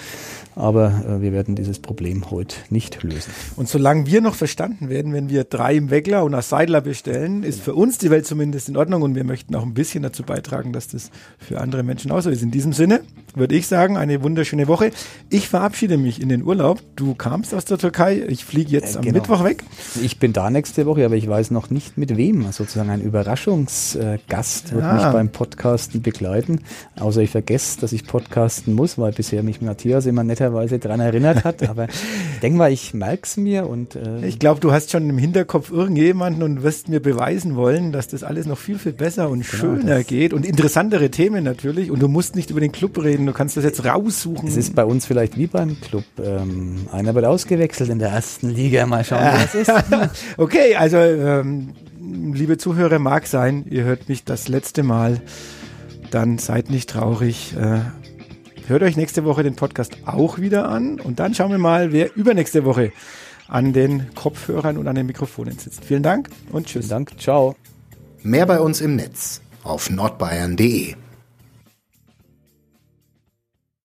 aber 0.55 1.05
äh, 1.09 1.23
wir 1.23 1.33
werden 1.33 1.55
dieses 1.55 1.79
Problem 1.79 2.31
heute 2.31 2.57
nicht 2.71 3.03
lösen. 3.03 3.33
Und 3.57 3.69
solange 3.69 4.07
wir 4.07 4.21
noch 4.21 4.35
verstanden 4.35 4.89
werden, 4.89 5.13
wenn 5.13 5.29
wir 5.29 5.45
drei 5.45 5.75
im 5.75 5.91
Weckler 5.91 6.25
und 6.25 6.33
nach 6.33 6.43
Seidler 6.43 6.81
bestellen, 6.81 7.43
ist 7.43 7.61
für 7.61 7.75
uns 7.75 7.99
die 7.99 8.11
Welt 8.11 8.27
zumindest 8.27 8.69
in 8.69 8.77
Ordnung 8.77 9.03
und 9.03 9.15
wir 9.15 9.25
möchten 9.25 9.55
auch 9.55 9.63
ein 9.63 9.75
bisschen 9.75 10.03
dazu 10.03 10.23
beitragen, 10.23 10.73
dass 10.73 10.89
das 10.89 11.11
für 11.39 11.61
andere 11.61 11.83
Menschen 11.83 12.11
auch 12.11 12.21
so 12.21 12.31
ist. 12.31 12.43
In 12.43 12.51
diesem 12.51 12.73
Sinne 12.73 12.96
würde 13.37 13.55
ich 13.55 13.67
sagen, 13.67 13.97
eine 13.97 14.23
wunderschöne 14.23 14.67
Woche. 14.67 14.91
Ich 15.29 15.49
verabschiede 15.49 15.99
mich 15.99 16.21
in 16.21 16.31
den 16.31 16.43
Urlaub. 16.43 16.81
Du 16.97 17.15
kamst 17.15 17.55
aus 17.55 17.67
der 17.67 17.77
Türkei. 17.77 18.25
Ich 18.29 18.45
fliege 18.45 18.71
jetzt 18.71 18.97
äh, 18.97 19.01
genau. 19.01 19.09
am 19.09 19.13
Mittwoch 19.13 19.45
weg. 19.45 19.63
Ich 20.03 20.19
bin 20.19 20.33
da 20.33 20.49
nächste 20.49 20.87
Woche, 20.87 21.05
aber 21.05 21.17
ich 21.17 21.29
weiß 21.29 21.51
noch 21.51 21.69
nicht 21.69 21.99
mit 21.99 22.17
wem. 22.17 22.51
Sozusagen 22.51 22.89
ein 22.89 23.03
Überraschungsgast 23.03 24.73
wird 24.73 24.83
ja. 24.83 24.95
mich 24.95 25.05
beim 25.13 25.29
Podcasten 25.29 26.01
begleiten. 26.01 26.61
Außer 26.99 27.21
ich 27.21 27.31
vergesse, 27.31 27.79
dass 27.81 27.93
ich 27.93 28.07
podcasten 28.07 28.75
muss, 28.75 28.97
weil 28.97 29.13
bisher 29.13 29.43
mich 29.43 29.61
Matthias 29.61 30.07
immer 30.07 30.25
netterweise 30.25 30.79
daran 30.79 31.01
erinnert 31.01 31.45
hat. 31.45 31.69
Aber 31.69 31.89
ich 32.35 32.41
denke 32.41 32.57
mal, 32.57 32.73
ich 32.73 32.95
merke 32.95 33.25
es 33.25 33.37
mir 33.37 33.69
und 33.69 33.97
äh 33.97 34.27
ich 34.27 34.39
glaube, 34.39 34.61
du 34.61 34.73
hast 34.73 34.91
schon 34.91 35.11
im 35.11 35.19
Hinterkopf 35.19 35.71
irgendjemanden 35.71 36.43
und 36.43 36.63
wirst 36.63 36.89
mir 36.89 37.01
beweisen 37.01 37.55
wollen, 37.55 37.93
dass 37.93 38.09
das 38.09 38.23
alles 38.23 38.47
noch 38.47 38.59
viel, 38.59 38.79
viel 38.79 38.93
besser 38.93 39.29
und 39.29 39.41
genau, 39.41 39.61
schöner 39.61 40.05
geht 40.05 40.33
und 40.33 40.47
interessantere 40.47 41.11
Themen 41.11 41.45
natürlich. 41.45 41.91
Und 41.91 42.01
du 42.01 42.09
musst 42.09 42.35
nicht 42.35 42.49
über 42.51 42.61
den 42.61 42.73
Club 42.73 42.86
reden 42.95 43.27
du 43.27 43.33
kannst 43.33 43.57
das 43.57 43.65
jetzt 43.65 43.85
raussuchen. 43.85 44.49
Es 44.49 44.57
ist 44.57 44.75
bei 44.75 44.85
uns 44.85 45.07
vielleicht 45.07 45.37
wie 45.37 45.47
beim 45.47 45.81
Club. 45.81 46.05
Ähm, 46.23 46.87
einer 46.93 47.15
wird 47.15 47.25
ausgewechselt 47.25 47.91
in 47.91 47.99
der 47.99 48.11
ersten 48.11 48.51
Liga. 48.51 48.87
Mal 48.87 49.05
schauen, 49.05 49.23
es 49.45 49.55
ist. 49.55 49.73
okay, 50.37 50.77
also 50.77 50.97
ähm, 50.97 51.75
liebe 52.01 52.59
Zuhörer, 52.59 52.99
mag 52.99 53.27
sein, 53.27 53.65
ihr 53.69 53.85
hört 53.85 54.09
mich 54.09 54.25
das 54.25 54.49
letzte 54.49 54.83
Mal. 54.83 55.21
Dann 56.11 56.39
seid 56.39 56.71
nicht 56.71 56.91
traurig. 56.91 57.55
Äh, 57.59 57.81
hört 58.69 58.83
euch 58.83 58.97
nächste 58.97 59.25
Woche 59.25 59.43
den 59.43 59.57
Podcast 59.57 59.97
auch 60.07 60.39
wieder 60.39 60.69
an 60.69 61.01
und 61.01 61.21
dann 61.21 61.35
schauen 61.35 61.51
wir 61.51 61.59
mal, 61.59 61.93
wer 61.93 62.15
übernächste 62.17 62.65
Woche 62.65 62.93
an 63.49 63.73
den 63.73 64.15
Kopfhörern 64.15 64.77
und 64.77 64.89
an 64.89 64.97
den 64.97 65.07
Mikrofonen 65.07 65.59
sitzt. 65.59 65.85
Vielen 65.85 66.03
Dank 66.03 66.29
und 66.51 66.67
tschüss. 66.67 66.87
Vielen 66.87 67.07
Dank, 67.07 67.21
ciao. 67.21 67.55
Mehr 68.23 68.47
bei 68.47 68.61
uns 68.61 68.81
im 68.81 68.97
Netz 68.97 69.41
auf 69.63 69.91
nordbayern.de 69.91 71.06